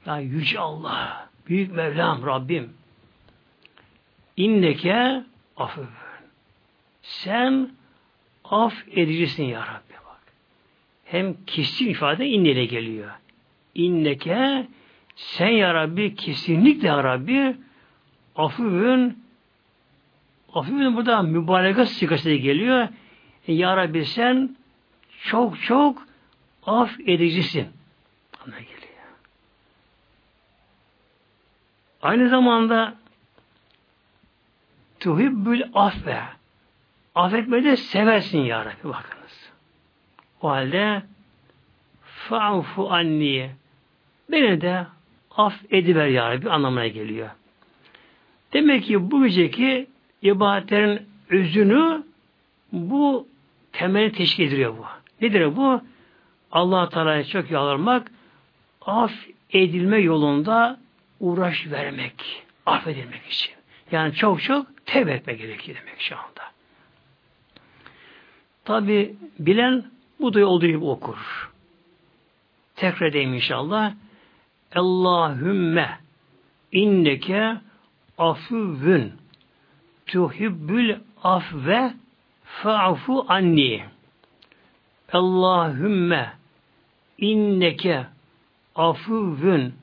[0.05, 1.29] Ya yüce Allah.
[1.47, 2.73] Büyük Mevlam Rabbim.
[4.37, 5.23] İnneke
[5.57, 5.87] affı.
[7.01, 7.71] Sen
[8.43, 10.21] af edicisin ya Rabbi bak.
[11.05, 13.11] Hem kesin ifade innele geliyor.
[13.75, 14.67] İnneke
[15.15, 17.55] sen ya Rabbi kesinlikle ya Rabbi
[18.35, 19.23] afuvün
[20.53, 22.87] afuvün burada mübareka sigasıyla geliyor.
[23.47, 24.55] E, ya Rabbi sen
[25.23, 26.07] çok çok
[26.65, 27.67] af edicisin.
[28.39, 28.85] Anlamına geliyor.
[32.01, 32.95] Aynı zamanda
[34.99, 36.23] tuhibbül affe
[37.15, 39.51] affetmeyi de seversin ya Rabbi bakınız.
[40.41, 41.03] O halde
[42.03, 43.51] fa'fu anni
[44.31, 44.87] beni de
[45.31, 47.29] af ediver ya Rabbi anlamına geliyor.
[48.53, 49.87] Demek ki bu geceki
[50.21, 52.03] ibadetlerin özünü
[52.71, 53.27] bu
[53.77, 54.85] temeli teşkil ediyor bu.
[55.21, 55.81] Nedir bu?
[56.51, 58.11] allah Teala'ya çok yalvarmak,
[58.81, 59.13] af
[59.49, 60.79] edilme yolunda
[61.19, 63.53] uğraş vermek, affedilmek için.
[63.91, 66.43] Yani çok çok tevbe etmek gerekiyor demek şu anda.
[68.65, 69.85] Tabi bilen
[70.19, 71.51] bu da olduğu gibi okur.
[72.75, 73.93] Tekrar edeyim inşallah.
[74.75, 75.99] Allahümme
[76.71, 77.55] inneke
[78.17, 79.13] afuvün
[80.05, 81.93] tuhibbül afve
[82.63, 83.83] fa'fu anni.
[85.13, 86.33] Allahümme
[87.17, 88.05] inneke
[88.75, 89.73] afuvün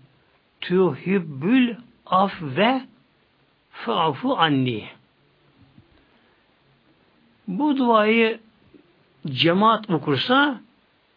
[0.60, 2.82] tuhibbül afve
[3.70, 4.88] fa'fu anni.
[7.48, 8.40] Bu duayı
[9.26, 10.60] cemaat okursa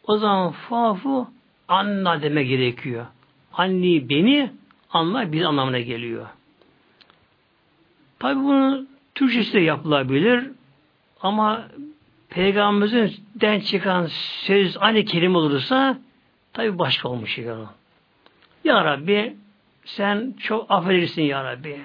[0.04, 1.28] o zaman fa'fu
[1.68, 3.06] anna deme gerekiyor.
[3.54, 4.52] Anni beni
[4.90, 6.28] anla bir anlamına geliyor.
[8.20, 8.86] Tabi bunu
[9.16, 10.52] Türkçesi de yapılabilir
[11.26, 11.68] ama
[12.30, 14.06] Peygamberimizden çıkan
[14.46, 15.98] söz aynı kelime olursa
[16.54, 17.66] tabi başka olmuş yani.
[18.64, 19.36] Ya Rabbi
[19.86, 21.82] sen çok affedersin Ya Rabbi.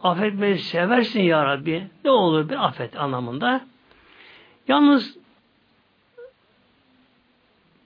[0.00, 1.86] Affetmeyi seversin Ya Rabbi.
[2.04, 3.60] Ne olur bir affet anlamında.
[4.68, 5.16] Yalnız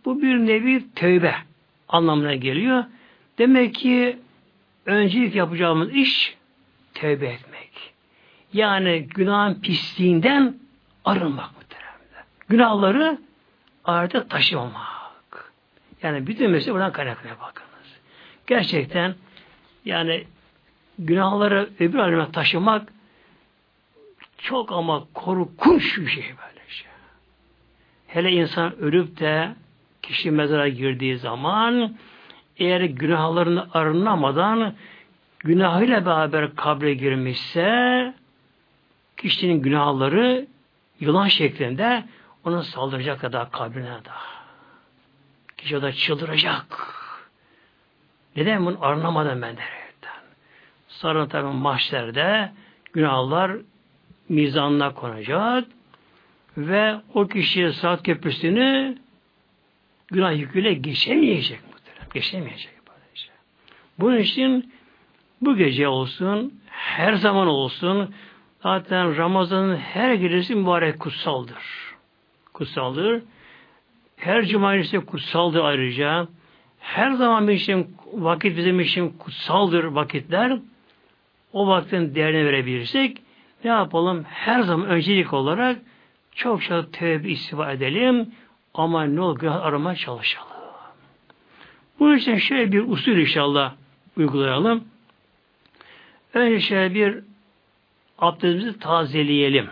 [0.04, 1.34] bu bir nevi tövbe
[1.88, 2.84] anlamına geliyor.
[3.38, 4.18] Demek ki
[4.86, 6.36] öncelik yapacağımız iş
[6.94, 7.47] tövbe etmek.
[8.52, 10.56] Yani günahın pisliğinden
[11.04, 12.26] arınmak muhteremde.
[12.48, 13.18] Günahları
[13.84, 15.52] artık taşımamak.
[16.02, 17.68] Yani bütün mesele buradan kaynaklanıyor bakınız.
[18.46, 19.14] Gerçekten
[19.84, 20.24] yani
[20.98, 22.92] günahları öbür aleme taşımak
[24.38, 26.88] çok ama korkunç bir şey böyle şey.
[28.06, 29.54] Hele insan ölüp de
[30.02, 31.96] kişi mezara girdiği zaman
[32.56, 34.74] eğer günahlarını arınamadan
[35.38, 38.14] günahıyla beraber kabre girmişse
[39.18, 40.46] kişinin günahları
[41.00, 42.04] yılan şeklinde
[42.44, 44.14] ona saldıracak kadar kabrine da.
[45.56, 46.94] Kişi o da çıldıracak.
[48.36, 50.22] Neden bunu arınamadan ben derekten.
[50.88, 52.52] Sonra tabi mahşerde
[52.92, 53.56] günahlar
[54.28, 55.68] mizanına konacak
[56.56, 58.98] ve o kişi saat köprüsünü
[60.06, 62.08] günah yüküyle geçemeyecek muhtemelen.
[62.14, 63.32] Geçemeyecek böylece.
[63.98, 64.72] Bunun için
[65.40, 68.14] bu gece olsun, her zaman olsun,
[68.62, 71.62] zaten Ramazan'ın her gecesi mübarek kutsaldır.
[72.52, 73.22] Kutsaldır.
[74.16, 76.26] Her cumartesi kutsaldır ayrıca.
[76.78, 80.58] Her zaman için vakit bizim için kutsaldır vakitler.
[81.52, 83.22] O vaktin değerini verebilirsek
[83.64, 84.24] ne yapalım?
[84.24, 85.78] Her zaman öncelik olarak
[86.34, 88.32] çok çok tövbe istifa edelim
[88.74, 90.48] ama ne olur günah aramaya çalışalım.
[92.00, 93.74] Bunun için şöyle bir usul inşallah
[94.16, 94.84] uygulayalım.
[96.34, 97.18] Önce şöyle bir
[98.18, 99.70] abdestimizi tazeleyelim.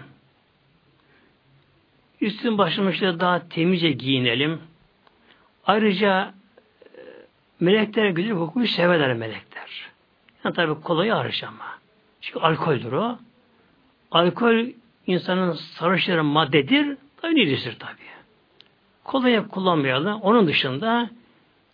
[2.21, 4.61] Üstün başımızda daha temizce giyinelim.
[5.67, 6.35] Ayrıca
[6.85, 7.01] e,
[7.61, 9.91] melekler güzel kokuyu severler melekler.
[10.45, 11.65] Yani tabi kolayı hariç ama.
[12.21, 13.19] Çünkü alkoldür o.
[14.11, 14.67] Alkol
[15.07, 16.97] insanın sarışları maddedir.
[17.23, 18.07] Tabi nidisidir tabi.
[19.05, 20.21] Kolayı kullanmayalım.
[20.21, 21.11] Onun dışında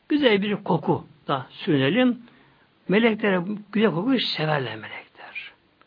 [0.09, 2.19] güzel bir koku da sürelim.
[2.89, 3.43] Melekler
[3.73, 5.02] güzel kokuyu severler melekler.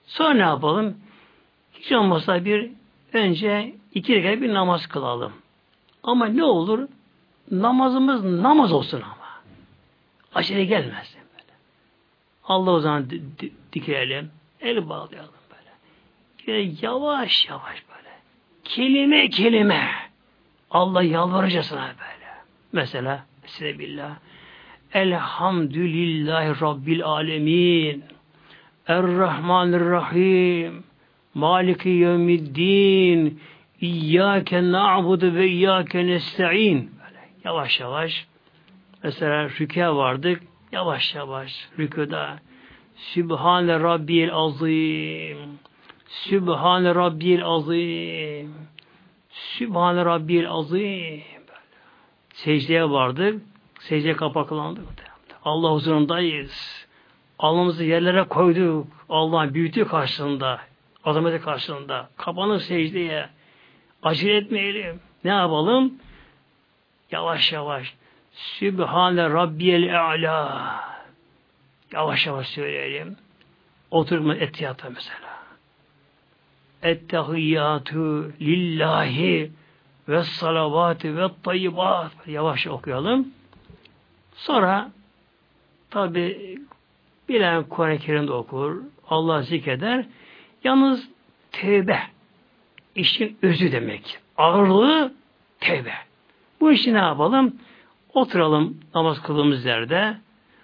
[0.08, 0.97] Sonra ne yapalım?
[1.74, 2.70] Hiç olmazsa bir
[3.14, 5.34] önce iki rekat bir namaz kılalım.
[6.03, 6.88] Ama ne olur?
[7.51, 9.41] Namazımız namaz olsun ama.
[10.34, 11.16] Acele gelmez.
[12.47, 13.10] Allah o zaman
[13.74, 14.32] dikelim.
[14.62, 15.72] El bağlayalım böyle.
[16.47, 18.10] Böyle yavaş yavaş böyle.
[18.64, 19.89] Kelime kelime.
[20.72, 22.32] Allah yalvaracasına böyle.
[22.72, 24.16] Mesela size billah.
[24.93, 28.03] Elhamdülillahi Rabbil Alemin.
[28.88, 30.84] Errahmanirrahim.
[31.34, 33.42] Maliki yevmiddin.
[33.82, 36.92] İyyâke na'budu ve iyyâke nesta'in.
[37.00, 38.28] Böyle yavaş yavaş.
[39.04, 40.44] Mesela rükû vardık.
[40.72, 42.40] Yavaş yavaş rükûda.
[42.96, 45.38] Sübhane Rabbil Azim.
[46.08, 48.52] Sübhane Rabbil Azim.
[49.30, 51.24] Sübhane Rabbil Azim.
[52.34, 53.42] Secdeye vardık.
[53.80, 54.86] Secdeye kapaklandık.
[55.44, 56.85] Allah huzurundayız.
[57.40, 58.88] Alnımızı yerlere koyduk.
[59.10, 60.60] Allah'ın büyütü karşısında,
[61.04, 62.10] azameti karşısında.
[62.18, 63.30] Kapanın secdeye.
[64.04, 65.00] Acele etmeyelim.
[65.24, 65.94] Ne yapalım?
[67.12, 67.96] Yavaş yavaş.
[68.32, 70.80] Sübhane Rabbiyel E'la.
[71.94, 73.18] Yavaş yavaş söyleyelim.
[73.92, 75.36] Oturma etiyata mesela.
[76.84, 79.52] Ettehiyyatü lillahi
[80.10, 82.12] ve salavatü ve tayyibat.
[82.28, 83.28] Yavaş okuyalım.
[84.36, 84.92] Sonra
[85.90, 86.58] tabi
[87.30, 88.82] bilen Kur'an-ı Kerim'de okur.
[89.10, 90.06] Allah zikreder.
[90.64, 91.10] Yalnız
[91.52, 92.00] tevbe
[92.96, 94.18] işin özü demek.
[94.38, 95.14] Ağırlığı
[95.60, 95.94] tevbe.
[96.60, 97.56] Bu işi ne yapalım?
[98.14, 100.18] Oturalım namaz kıldığımız yerde.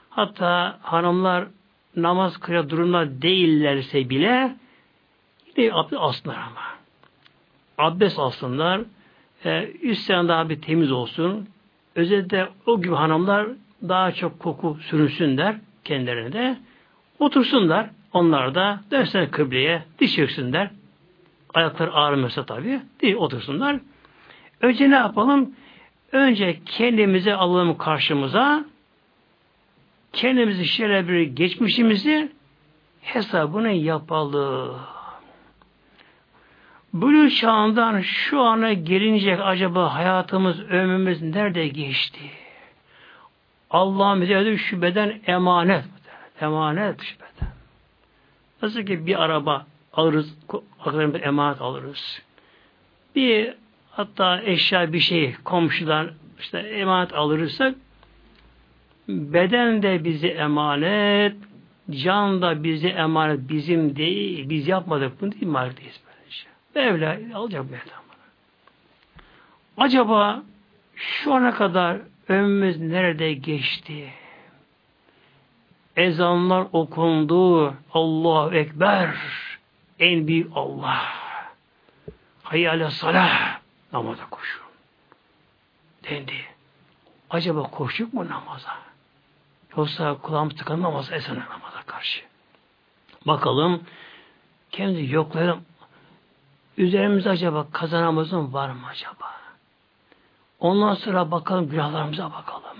[0.10, 1.48] Hatta hanımlar
[1.96, 4.56] namaz kıya durumda değillerse bile
[5.58, 6.62] yine abdest alsınlar ama.
[7.78, 8.82] Abdest alsınlar.
[9.46, 11.50] E, üstten daha bir temiz olsun.
[11.96, 13.48] Özellikle o gibi hanımlar
[13.82, 16.58] daha çok koku sürünsünler kendilerine
[17.22, 17.90] Otursunlar.
[18.14, 20.70] Onlar da dönsünler kıbleye, diş çöksünler.
[21.54, 22.82] Ayaklar ağrımıyorsa tabii.
[23.02, 23.80] Değil, otursunlar.
[24.62, 25.56] Önce ne yapalım?
[26.12, 28.66] Önce kendimize alalım karşımıza
[30.14, 32.32] kendimizi şöyle bir geçmişimizi
[33.02, 34.76] hesabını yapalım.
[36.94, 42.22] Bülü çağından şu ana gelinecek acaba hayatımız, ömrümüz nerede geçti?
[43.72, 45.86] Allah'ın bize şu beden emanet.
[46.42, 47.54] Emanet şu beden.
[48.62, 50.38] Nasıl ki bir araba alırız,
[51.14, 52.22] bir emanet alırız.
[53.16, 53.54] Bir
[53.92, 56.10] hatta eşya bir şey komşudan
[56.40, 57.76] işte emanet alırsak
[59.08, 61.36] beden de bize emanet,
[61.90, 65.54] can da bize emanet bizim değil, biz yapmadık bunu değil mi
[66.08, 66.48] böylece.
[66.76, 68.02] Mevla alacak Mevla
[69.78, 70.44] Acaba
[70.96, 71.98] şu ana kadar
[72.32, 74.14] ömrümüz nerede geçti?
[75.96, 77.74] Ezanlar okundu.
[77.94, 79.16] Allahu Ekber.
[80.00, 81.02] En büyük Allah.
[82.44, 83.60] Hayyâle salah.
[83.94, 84.62] Namaza koşun.
[86.10, 86.34] Dendi.
[87.30, 88.78] Acaba koştuk mu namaza?
[89.78, 92.22] Yoksa kulağımız tıkandı namaza, ezanı namaza karşı.
[93.28, 93.84] Bakalım
[94.72, 95.66] kendi yoklayalım.
[96.78, 99.31] Üzerimizde acaba kazanamızın var mı acaba?
[100.62, 102.78] Ondan sonra bakalım günahlarımıza bakalım.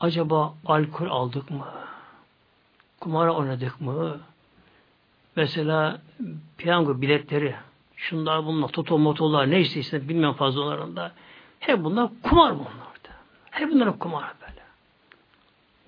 [0.00, 1.66] Acaba alkol aldık mı?
[3.00, 4.20] Kumara oynadık mı?
[5.36, 6.00] Mesela
[6.58, 7.56] piyango biletleri,
[7.96, 11.12] şunlar bunlar, toto motolar, ne isteysin bilmiyorum fazlalarında.
[11.60, 12.82] Hep bunlar kumar bunlar.
[13.50, 14.62] Hep bunlar kumar böyle.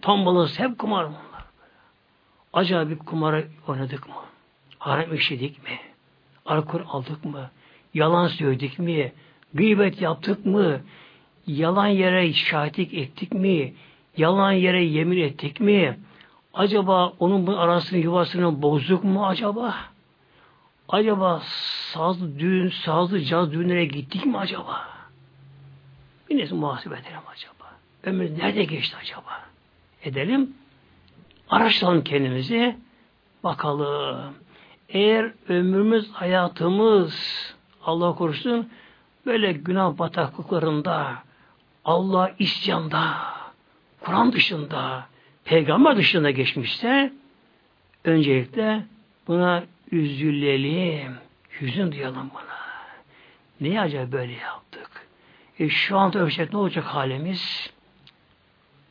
[0.03, 1.45] Tombalası hep kumar bunlar böyle.
[2.53, 4.15] Acaba bir kumara oynadık mı?
[4.79, 5.79] Haram işledik mi?
[6.47, 7.51] Alkol aldık mı?
[7.95, 9.13] Yalan söyledik mi?
[9.55, 10.81] Gıybet yaptık mı?
[11.47, 13.75] Yalan yere şahitlik ettik mi?
[14.17, 15.99] Yalan yere yemin ettik mi?
[16.55, 19.75] Acaba onun bu arasını yuvasını bozduk mu acaba?
[20.89, 21.43] Acaba
[21.93, 24.89] sazlı düğün, sazlı caz düğünlere gittik mi acaba?
[26.31, 27.71] Bir neyse muhasebe edelim acaba.
[28.03, 29.41] Ömür nerede geçti acaba?
[30.03, 30.55] Edelim.
[31.51, 32.77] Araştıralım kendimizi.
[33.45, 34.35] Bakalım.
[34.89, 37.15] Eğer ömrümüz, hayatımız
[37.85, 38.69] Allah korusun
[39.27, 41.15] böyle günah bataklıklarında
[41.85, 43.17] Allah isyanda
[44.01, 45.07] Kur'an dışında
[45.45, 47.13] peygamber dışında geçmişse
[48.05, 48.85] öncelikle
[49.29, 51.15] buna üzülelim.
[51.61, 52.55] Hüzün duyalım buna.
[53.61, 54.91] Niye acaba böyle yaptık?
[55.59, 57.71] E şu anda ölçek ne olacak halimiz?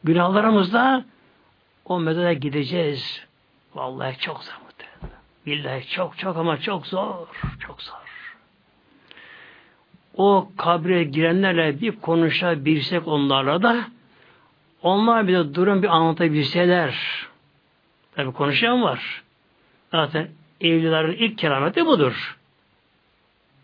[0.03, 1.05] Günahlarımızda
[1.85, 3.25] o mezara gideceğiz.
[3.75, 4.53] Vallahi çok zor.
[5.45, 7.27] Billahi çok çok ama çok zor.
[7.59, 8.02] Çok zor.
[10.17, 13.85] O kabre girenlerle bir konuşabilsek onlarla da
[14.81, 16.95] onlar bir de durum bir anlatabilseler.
[18.15, 19.23] Tabi konuşan var.
[19.91, 20.27] Zaten
[20.61, 22.37] evlilerin ilk kerameti budur.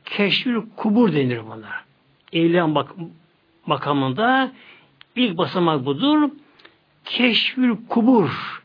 [0.06, 1.84] Keşfül kubur denir bunlar.
[2.34, 2.92] Evliyan bak
[3.66, 4.52] makamında
[5.16, 6.30] ilk basamak budur.
[7.06, 8.64] Keşfül kubur.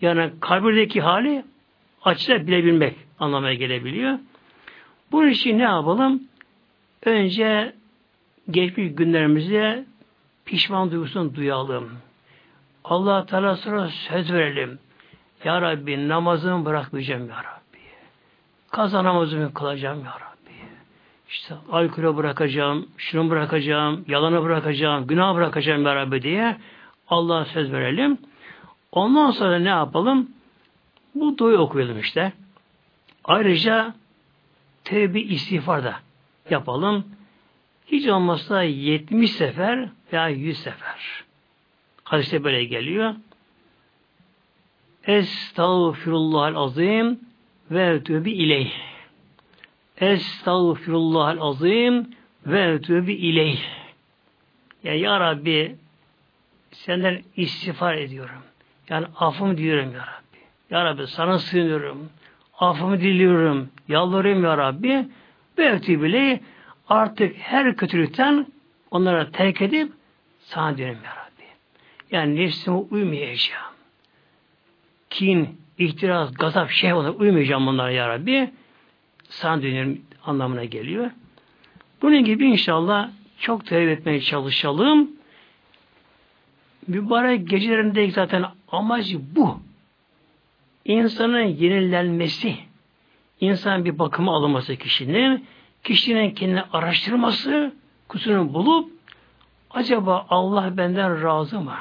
[0.00, 1.44] Yani kabirdeki hali
[2.04, 4.18] açıda bilebilmek anlamaya gelebiliyor.
[5.12, 6.22] Bu için ne yapalım?
[7.04, 7.74] Önce
[8.50, 9.84] geçmiş günlerimizde
[10.44, 11.90] pişman duygusunu duyalım.
[12.84, 14.78] Allah Teala sonra söz verelim.
[15.44, 17.78] Ya Rabbi namazımı bırakmayacağım Ya Rabbi.
[18.70, 20.52] Kaza namazımı kılacağım Ya Rabbi.
[21.28, 26.56] İşte alkolü bırakacağım, şunu bırakacağım, yalanı bırakacağım, günah bırakacağım Ya Rabbi diye
[27.08, 28.18] Allah'a söz verelim.
[28.92, 30.30] Ondan sonra ne yapalım?
[31.14, 32.32] Bu duayı okuyalım işte.
[33.24, 33.94] Ayrıca
[34.84, 36.05] tevbi istiğfar da
[36.50, 37.04] yapalım.
[37.86, 41.24] Hiç olmazsa 70 sefer veya 100 sefer.
[42.04, 43.14] Hadiste böyle geliyor.
[45.04, 47.20] Estağfirullahal azim
[47.70, 48.72] ve tövbi ileyh.
[49.96, 52.10] Estağfirullahal azim
[52.46, 53.60] ve tövbi ileyh.
[54.84, 55.76] Yani ya Rabbi
[56.72, 58.42] senden istiğfar ediyorum.
[58.88, 60.38] Yani affım diyorum ya Rabbi.
[60.70, 62.08] Ya Rabbi sana sığınıyorum.
[62.58, 63.68] Affımı diliyorum.
[63.88, 65.08] Yalvarıyorum Ya Rabbi.
[65.58, 66.40] Ve bile
[66.88, 68.46] artık her kötülükten
[68.90, 69.92] onlara terk edip
[70.40, 71.44] sana diyorum Ya Rabbi.
[72.10, 73.74] Yani nefsime uymayacağım.
[75.10, 78.50] Kin, ihtiras, gazap, şey olarak uymayacağım bunlara Ya Rabbi.
[79.28, 81.10] Sana dönüyorum anlamına geliyor.
[82.02, 85.10] Bunun gibi inşallah çok tevbe etmeye çalışalım.
[86.86, 89.60] Mübarek gecelerinde zaten amacı bu
[90.84, 92.56] insanın yenilenmesi,
[93.40, 95.46] insan bir bakıma alınması kişinin,
[95.84, 97.72] kişinin kendini araştırması,
[98.08, 98.90] kusurunu bulup,
[99.70, 101.76] acaba Allah benden razı mı?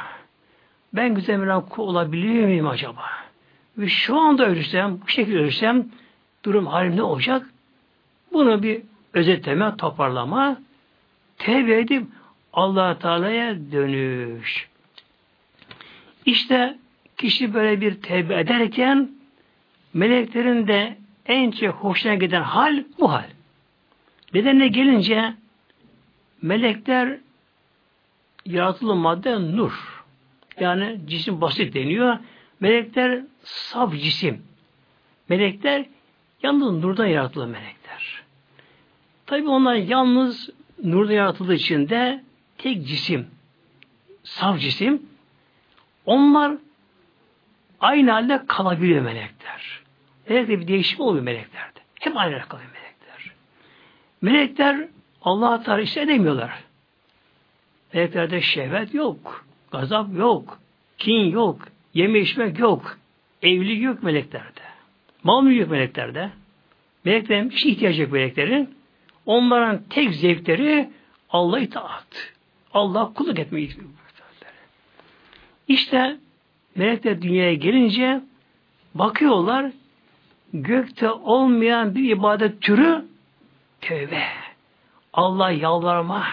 [0.93, 3.03] Ben güzel bir olabiliyor muyum acaba?
[3.78, 5.88] Ve şu anda ölürsem, bu şekilde ölürsem,
[6.45, 7.49] durum halim ne olacak?
[8.34, 8.82] Bunu bir
[9.14, 10.58] özetleme, toparlama,
[11.38, 12.08] tevbe edip
[12.53, 14.70] allah Teala'ya dönüş.
[16.26, 16.78] İşte
[17.18, 19.10] kişi böyle bir tevbe ederken
[19.93, 23.30] meleklerin de en çok hoşuna giden hal bu hal.
[24.34, 25.34] Bedenine gelince
[26.41, 27.17] melekler
[28.45, 30.03] yaratılı madde nur.
[30.59, 32.17] Yani cisim basit deniyor.
[32.59, 34.43] Melekler saf cisim.
[35.30, 35.86] Melekler
[36.43, 38.23] yalnız nurdan yaratılı melekler.
[39.26, 40.49] Tabi onlar yalnız
[40.84, 42.23] nurda yaratıldığı için de
[42.57, 43.28] tek cisim,
[44.23, 45.01] saf cisim.
[46.05, 46.57] Onlar
[47.80, 49.85] aynı halde kalabiliyor melekler.
[50.30, 51.80] Melekte bir değişim oluyor meleklerde.
[51.99, 53.32] Hep aynı kalıyor melekler.
[54.21, 54.88] Melekler
[55.21, 56.63] Allah'a Teala işte edemiyorlar.
[57.93, 60.59] Meleklerde şehvet yok, gazap yok,
[60.97, 62.97] kin yok, yeme içmek yok,
[63.41, 64.61] evlilik yok meleklerde.
[65.23, 66.30] Mal mülk yok meleklerde.
[67.05, 68.76] Meleklerin hiç ihtiyacı yok meleklerin.
[69.26, 70.89] Onların tek zevkleri
[71.30, 72.34] Allah'a itaat.
[72.73, 73.71] Allah kulluk etmeyi
[75.67, 76.17] İşte
[76.76, 78.21] melekler dünyaya gelince
[78.93, 79.71] bakıyorlar
[80.64, 83.06] gökte olmayan bir ibadet türü
[83.82, 84.24] tövbe.
[85.14, 86.24] Allah yalvarma,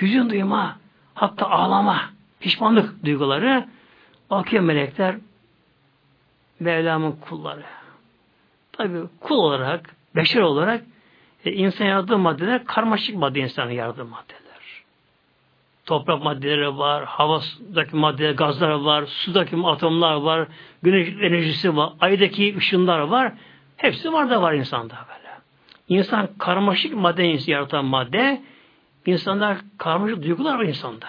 [0.00, 0.78] hüzün duyma,
[1.14, 2.00] hatta ağlama,
[2.40, 3.68] pişmanlık duyguları
[4.30, 5.16] bakıyor melekler
[6.60, 7.64] Mevlam'ın kulları.
[8.72, 10.84] Tabi kul olarak, beşer olarak
[11.44, 14.49] e, insan yaradığı maddeler karmaşık madde insanın yaradığı maddeler.
[15.90, 20.48] Toprak maddeleri var, havadaki maddeler, gazlar var, sudaki atomlar var,
[20.82, 23.32] güneş enerjisi var, aydaki ışınlar var.
[23.76, 25.30] Hepsi var da var insanda böyle.
[25.88, 28.42] İnsan karmaşık madde yaratan madde,
[29.06, 31.06] insanda karmaşık duygular var insanda.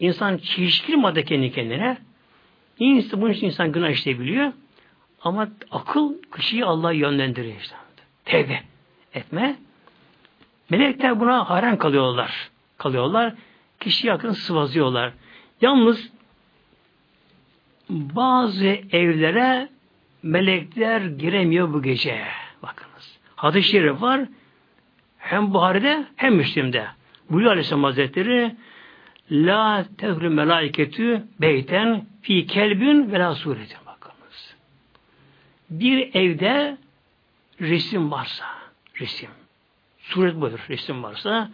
[0.00, 1.98] İnsan çelişkili madde kendi kendine.
[2.78, 4.52] İnsan, bunun için insan günah işleyebiliyor.
[5.22, 7.76] Ama akıl kişiyi Allah yönlendiriyor işte.
[8.24, 8.60] Tevbe
[9.14, 9.56] etme.
[10.70, 12.50] Melekler buna hayran kalıyorlar.
[12.78, 13.34] Kalıyorlar.
[13.80, 15.12] Kişi yakın sıvazıyorlar.
[15.60, 16.10] Yalnız
[17.90, 19.68] bazı evlere
[20.22, 22.24] melekler giremiyor bu gece.
[22.62, 23.18] Bakınız.
[23.36, 24.20] Hadis-i şerif var.
[25.18, 26.86] Hem Buhari'de hem Müslim'de.
[27.30, 28.56] Buyuruyor Aleyhisselam Hazretleri
[29.30, 33.78] La tehru melaiketü beyten fi kelbün ve la suretin.
[33.86, 34.54] Bakınız.
[35.70, 36.78] Bir evde
[37.60, 38.46] resim varsa
[39.00, 39.30] resim.
[39.98, 40.66] Suret budur.
[40.68, 41.50] Resim varsa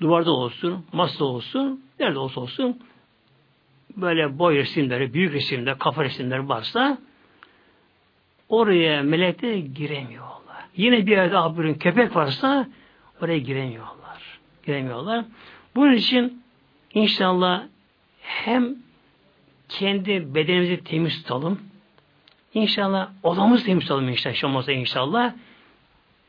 [0.00, 2.78] duvarda olsun, masada olsun, nerede olsa olsun
[3.96, 6.98] böyle boy resimleri, büyük resimler, kafa resimleri varsa
[8.48, 10.64] oraya melekler giremiyorlar.
[10.76, 12.68] Yine bir yerde abinin köpek varsa
[13.22, 14.38] oraya giremiyorlar.
[14.66, 15.24] Giremiyorlar.
[15.76, 16.42] Bunun için
[16.94, 17.62] inşallah
[18.20, 18.76] hem
[19.68, 21.60] kendi bedenimizi temiz tutalım.
[22.54, 24.68] İnşallah odamızı temiz tutalım inşallah.
[24.68, 25.34] inşallah.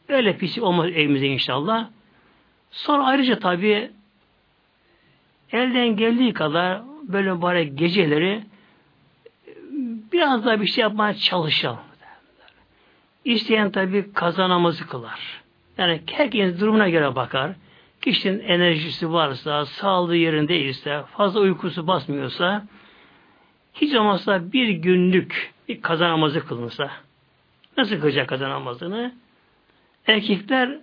[0.10, 1.90] Öyle pislik olmaz evimize inşallah.
[2.76, 3.92] Sonra ayrıca tabi
[5.52, 8.44] elden geldiği kadar böyle bari geceleri
[10.14, 11.80] biraz daha bir şey yapmaya çalışalım.
[13.26, 15.42] İsteyen tabi kazanamazı kılar.
[15.78, 17.52] Yani herkes durumuna göre bakar.
[18.02, 22.66] Kişinin enerjisi varsa, sağlığı yerindeyse, fazla uykusu basmıyorsa,
[23.74, 26.92] hiç olmazsa bir günlük bir kazanamazı kılınsa,
[27.78, 29.14] nasıl kılacak kazanamazını?
[30.08, 30.80] Erkekler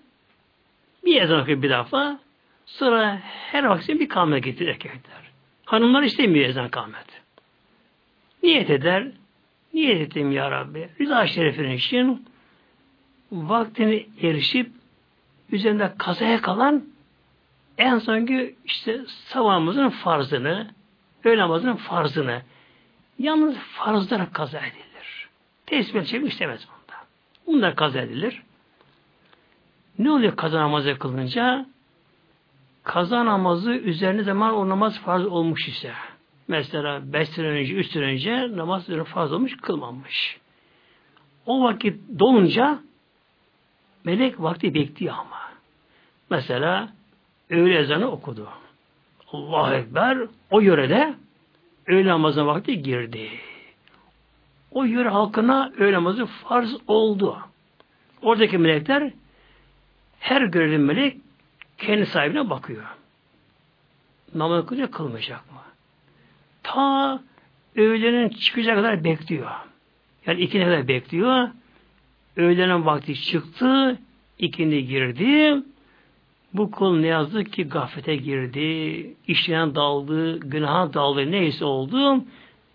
[1.04, 2.18] bir ezan okuyor bir defa.
[2.66, 5.22] Sonra her vakit bir kâmet getirir erkekler.
[5.64, 7.22] Hanımlar istemiyor ezan kâmet.
[8.42, 9.06] Niyet eder.
[9.74, 10.88] Niyet ettim ya Rabbi.
[11.00, 12.26] Rıza şerefinin için
[13.32, 14.70] vaktini erişip
[15.52, 16.84] üzerinde kazaya kalan
[17.78, 20.70] en sonki işte sabahımızın farzını,
[21.24, 22.42] öğle namazının farzını
[23.18, 25.28] yalnız farzlara kaza edilir.
[25.66, 26.98] Tesbih çekmek istemez bunda.
[27.46, 28.42] Bunlar kaza edilir.
[29.98, 31.66] Ne oluyor kaza namazı kılınca?
[32.82, 35.92] Kaza namazı üzerine zaman o namaz farz olmuş ise.
[36.48, 40.38] Mesela 5 sene önce, 3 sene önce namaz farz olmuş, kılmamış.
[41.46, 42.78] O vakit dolunca
[44.04, 45.40] melek vakti bekliyor ama.
[46.30, 46.88] Mesela
[47.50, 48.48] öğle ezanı okudu.
[49.32, 50.18] Allah Ekber
[50.50, 51.14] o yörede
[51.86, 53.30] öğle namazına vakti girdi.
[54.70, 57.38] O yöre halkına öğle namazı farz oldu.
[58.22, 59.12] Oradaki melekler
[60.22, 61.16] her görevli melek
[61.78, 62.84] kendi sahibine bakıyor.
[64.34, 65.58] Namaz kılınca kılmayacak mı?
[66.62, 67.20] Ta
[67.76, 69.50] öğlenin çıkacak kadar bekliyor.
[70.26, 71.48] Yani ikine kadar bekliyor.
[72.36, 73.98] Öğlenin vakti çıktı,
[74.38, 75.62] ikindi girdi.
[76.52, 82.24] Bu kul ne yazık ki gaflete girdi, işleyen daldı, günaha daldı, neyse oldu,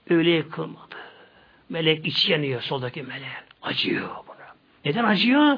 [0.10, 0.96] öğleye kılmadı.
[1.70, 3.28] Melek içi yanıyor, soldaki melek.
[3.62, 4.48] Acıyor buna.
[4.86, 5.58] Neden acıyor?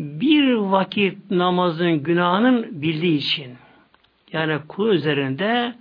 [0.00, 3.56] Bir vakit namazın günahının bildiği için
[4.32, 5.74] yani kul üzerinde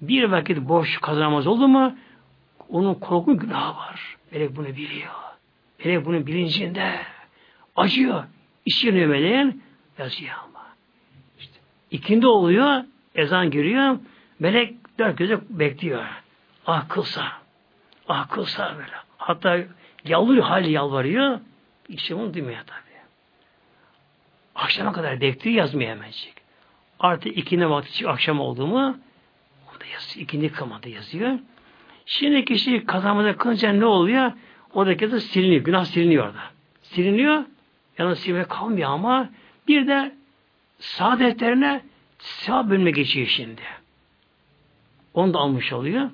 [0.00, 1.96] bir vakit boş kazanamaz oldu mu
[2.68, 4.16] onun korku günahı var.
[4.32, 5.12] Melek bunu biliyor.
[5.84, 6.98] Melek bunun bilincinde.
[7.76, 8.24] Acıyor.
[8.66, 9.62] İçine meleğin
[9.98, 10.66] yazıyor ama.
[11.38, 11.54] İşte,
[11.90, 12.84] ikindi oluyor.
[13.14, 13.98] Ezan giriyor.
[14.38, 16.04] Melek dört gözle bekliyor.
[16.66, 17.24] Ah kılsa.
[18.08, 18.96] Ah kılsa böyle.
[19.18, 19.58] Hatta
[20.04, 21.40] yalvarıyor, hali yalvarıyor.
[21.88, 22.85] İşte bunu duymuyor tabi.
[24.56, 26.34] Akşama kadar bekliyor yazmıyor hemencik.
[27.00, 28.98] Artık ikindi vakti akşam oldu mu
[29.68, 30.24] o da yazıyor.
[30.24, 31.38] İkindi kılmadı yazıyor.
[32.06, 34.32] Şimdi kişi kazanmada kılınca ne oluyor?
[34.74, 35.64] Oradaki de siliniyor.
[35.64, 36.40] Günah siliniyor orada.
[36.82, 37.44] Siliniyor.
[37.98, 39.28] Yalnız silmeye kalmıyor ama
[39.68, 40.14] bir de
[40.78, 41.80] saadetlerine
[42.18, 43.62] sevap bölme geçiyor şimdi.
[45.14, 46.10] Onu da almış oluyor.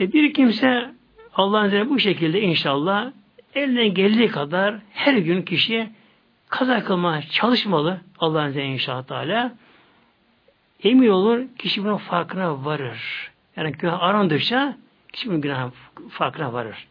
[0.00, 0.90] E bir kimse
[1.34, 3.12] Allah'ın izniyle bu şekilde inşallah
[3.58, 5.90] elinden geldiği kadar her gün kişi
[6.48, 9.52] kaza kılmaya çalışmalı Allah'ın izniyle inşallah Teala.
[10.82, 13.30] Emin olur kişi bunun farkına varır.
[13.56, 14.76] Yani günah arandıkça
[15.12, 15.70] kişi bunun günah
[16.10, 16.86] farkına varır.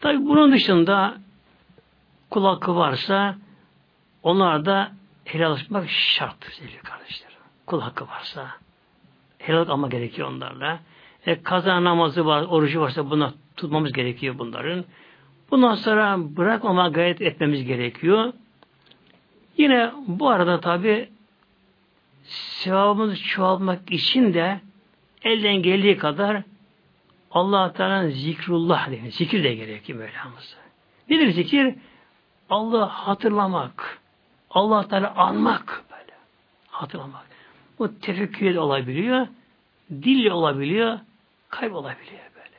[0.00, 1.18] Tabi bunun dışında
[2.30, 3.36] kul hakkı varsa
[4.22, 4.92] onlar da
[5.24, 7.30] helallaşmak şart sevgili kardeşler.
[7.66, 8.50] Kul hakkı varsa
[9.38, 10.80] helal alma gerekiyor onlarla.
[11.28, 14.84] E, kaza namazı var, orucu varsa buna tutmamız gerekiyor bunların.
[15.50, 18.32] Bundan sonra bırakmama gayret etmemiz gerekiyor.
[19.56, 21.08] Yine bu arada tabi
[22.24, 24.60] sevabımızı çoğaltmak için de
[25.22, 26.42] elden geldiği kadar
[27.30, 30.56] Allah Teala'nın zikrullah diye zikir de gerekiyor Mevlamızı.
[31.10, 31.74] Nedir zikir?
[32.50, 34.00] Allah'ı hatırlamak.
[34.50, 36.12] Allah Teala anmak böyle.
[36.68, 37.26] Hatırlamak.
[37.78, 39.26] Bu tefekkür olabiliyor,
[39.90, 40.98] dille olabiliyor,
[41.48, 42.56] kalp olabiliyor böyle.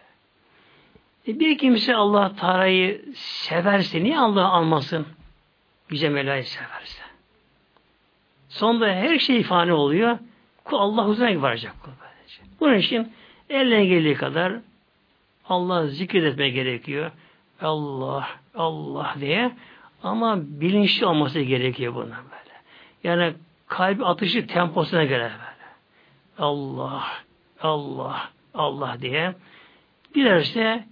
[1.28, 5.08] E bir kimse Allah Teala'yı severse niye Allah'ı anmasın?
[5.90, 7.02] Yüce Mevla'yı severse.
[8.50, 10.18] Sonunda her şey fani oluyor.
[10.64, 12.42] Kul Allah huzuruna varacak kul böylece.
[12.60, 13.14] Bunun için
[13.50, 14.54] eline geldiği kadar
[15.50, 17.12] Allah zikretme gerekiyor.
[17.62, 19.52] Allah, Allah diye.
[20.04, 22.56] Ama bilinçli olması gerekiyor bunun böyle.
[23.04, 23.34] Yani
[23.68, 25.70] kalbi atışı temposuna göre böyle.
[26.38, 27.08] Allah,
[27.62, 28.30] Allah,
[28.60, 29.34] Allah diye.
[30.16, 30.86] Dilerse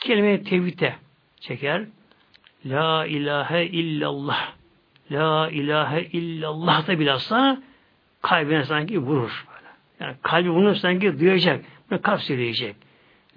[0.00, 0.94] kelime-i tevhide
[1.40, 1.82] çeker.
[2.66, 4.52] La ilahe illallah.
[5.10, 7.62] La ilahe illallah da bilhassa
[8.22, 9.46] kalbine sanki vurur.
[9.48, 9.70] Böyle.
[10.00, 11.64] Yani kalbi bunu sanki duyacak.
[11.90, 12.76] Bunu kalp söyleyecek.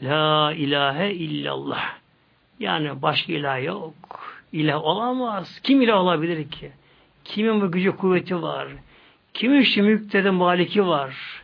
[0.03, 1.95] La ilahe illallah.
[2.59, 3.93] Yani başka ilah yok.
[4.51, 5.59] İlah olamaz.
[5.63, 6.71] Kim ilah olabilir ki?
[7.23, 8.67] Kimin bu gücü kuvveti var?
[9.33, 11.43] Kimin şu mülkte maliki var?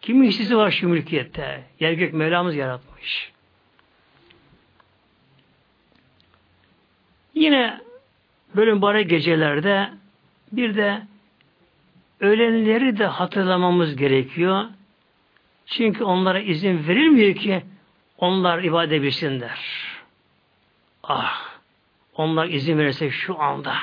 [0.00, 1.64] Kimin işsisi var şu mülkiyette?
[1.80, 3.32] Yer gök Mevlamız yaratmış.
[7.34, 7.80] Yine
[8.56, 9.90] böyle mübarek gecelerde
[10.52, 11.02] bir de
[12.20, 14.64] ölenleri de hatırlamamız gerekiyor.
[15.66, 17.62] Çünkü onlara izin verilmiyor ki
[18.18, 19.60] onlar ibadet edebilsinler.
[21.02, 21.50] Ah!
[22.14, 23.74] Onlar izin verirse şu anda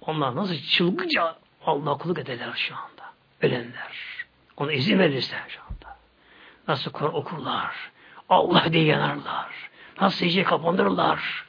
[0.00, 1.36] onlar nasıl çılgınca
[1.66, 3.12] Allah kulluk ederler şu anda.
[3.40, 4.11] Ölenler.
[4.56, 5.62] Ona izin verirse şu.
[6.68, 7.90] Nasıl Kur'an okurlar.
[8.28, 9.70] Allah diye yanarlar.
[10.00, 11.44] Nasıl secdeye kapanırlar.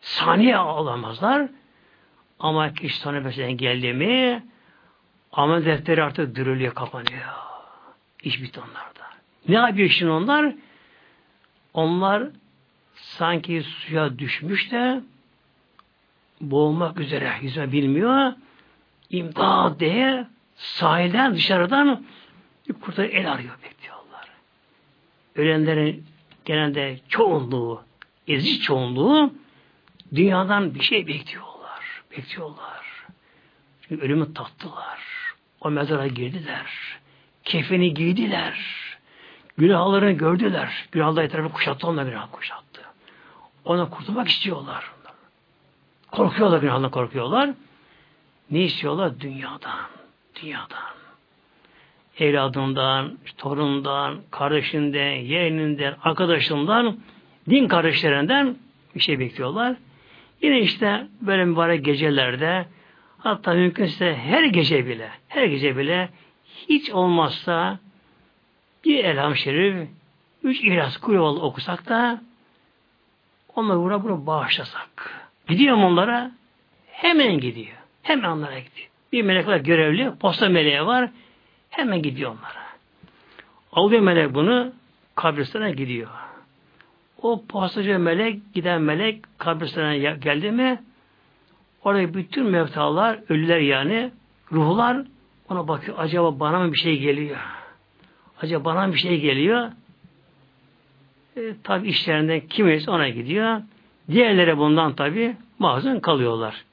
[0.00, 1.48] Saniye alamazlar.
[2.38, 4.42] Ama kişi mesela geldi mi
[5.32, 7.32] amel defteri artık dürülüyor, kapanıyor.
[8.22, 9.10] İş bitti onlarda.
[9.48, 10.54] Ne yapıyor şimdi onlar?
[11.74, 12.22] Onlar
[12.94, 15.00] sanki suya düşmüş de
[16.40, 18.32] boğulmak üzere yüzme bilmiyor.
[19.10, 20.26] İmdad diye
[20.62, 22.04] sahilden dışarıdan
[22.68, 24.28] bir kurtarı el arıyor bekliyorlar.
[25.36, 26.06] Ölenlerin
[26.44, 27.82] genelde çoğunluğu,
[28.28, 29.34] ezici çoğunluğu
[30.14, 32.02] dünyadan bir şey bekliyorlar.
[32.10, 33.06] Bekliyorlar.
[33.82, 34.98] Çünkü ölümü tattılar.
[35.60, 36.98] O mezara girdiler.
[37.44, 38.82] Kefeni giydiler.
[39.58, 40.88] Günahlarını gördüler.
[40.92, 41.86] Günahlar etrafı kuşattı.
[41.86, 42.82] Onlar günah kuşattı.
[43.64, 44.90] Ona kurtulmak istiyorlar.
[46.12, 47.50] Korkuyorlar günahından korkuyorlar.
[48.50, 49.20] Ne istiyorlar?
[49.20, 50.01] Dünyadan.
[50.42, 50.92] Dünyadan.
[52.18, 56.96] Evladından, torundan, kardeşinden, yeğeninden, arkadaşından,
[57.50, 58.56] din kardeşlerinden
[58.94, 59.76] bir şey bekliyorlar.
[60.42, 62.66] Yine işte böyle mübarek gecelerde
[63.18, 66.08] hatta mümkünse her gece bile her gece bile
[66.68, 67.78] hiç olmazsa
[68.84, 69.88] bir elham şerif
[70.42, 72.22] üç ihlas kuyuvalı okusak da
[73.56, 75.22] onları buna bunu bağışlasak.
[75.48, 76.32] Gidiyor onlara?
[76.86, 77.76] Hemen gidiyor.
[78.02, 78.91] Hemen onlara gidiyor.
[79.12, 81.10] Bir melek var görevli, posta meleği var.
[81.70, 82.62] Hemen gidiyor onlara.
[83.72, 84.72] Alıyor melek bunu,
[85.14, 86.08] kabristana gidiyor.
[87.22, 90.82] O postacı melek, giden melek kabristana geldi mi
[91.84, 94.10] orada bütün mevtalar, ölüler yani
[94.52, 95.02] ruhlar
[95.52, 97.36] Ona bakıyor acaba bana mı bir şey geliyor?
[98.42, 99.70] Acaba bana mı bir şey geliyor?
[101.36, 103.60] E, tabi işlerinden kimisi ona gidiyor.
[104.10, 106.64] Diğerleri bundan tabi bazen kalıyorlar.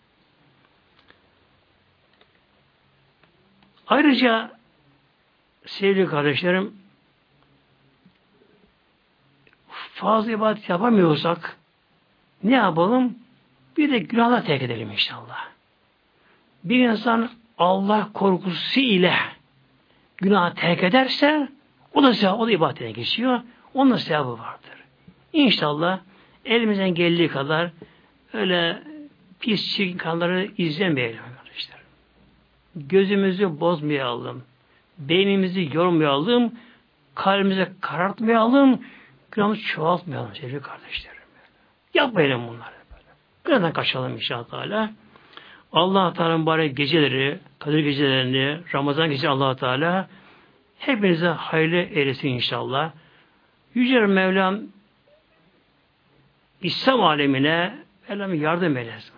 [3.89, 4.51] Ayrıca
[5.65, 6.73] sevgili kardeşlerim
[9.93, 11.57] fazla ibadet yapamıyorsak
[12.43, 13.17] ne yapalım?
[13.77, 15.47] Bir de günahla terk edelim inşallah.
[16.63, 19.15] Bir insan Allah korkusu ile
[20.17, 21.49] günah terk ederse
[21.93, 23.41] o da sevap, o da ibadetine geçiyor.
[23.73, 24.83] Onun da sevabı vardır.
[25.33, 25.99] İnşallah
[26.45, 27.71] elimizden geldiği kadar
[28.33, 28.83] öyle
[29.39, 31.38] pis çirkin kanları izlemeyelim.
[32.75, 34.43] Gözümüzü bozmayalım.
[34.97, 36.53] Beynimizi yormayalım.
[37.15, 38.81] Kalbimizi karartmayalım.
[39.31, 41.19] Günahımızı çoğaltmayalım sevgili kardeşlerim.
[41.93, 42.79] Yapmayalım bunları.
[43.43, 44.89] Günahdan kaçalım inşallah.
[45.73, 50.07] Allah Teala mübarek geceleri, Kadir gecelerini, Ramazan gecesi Allah Teala
[50.79, 52.91] hepinize hayırlı eylesin inşallah.
[53.73, 54.59] Yüce Mevlam
[56.61, 57.75] İslam alemine
[58.09, 59.13] Mevlam yardım eylesin.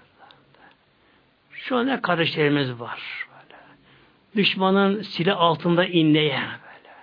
[1.52, 3.28] Şu an ne kardeşlerimiz var.
[4.35, 6.93] Düşmanın silah altında inleyen böyle.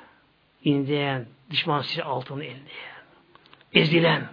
[0.65, 3.03] İnleyen, düşman silah altında inleyen,
[3.75, 4.29] ezilen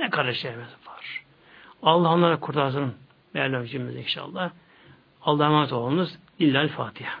[0.00, 1.24] ne kardeşlerimiz var.
[1.82, 2.94] Allah onları kurtarsın.
[3.34, 3.64] Mevlam
[3.96, 4.50] inşallah.
[5.22, 6.18] Allah'a emanet olunuz.
[6.38, 7.14] İllal Fatiha.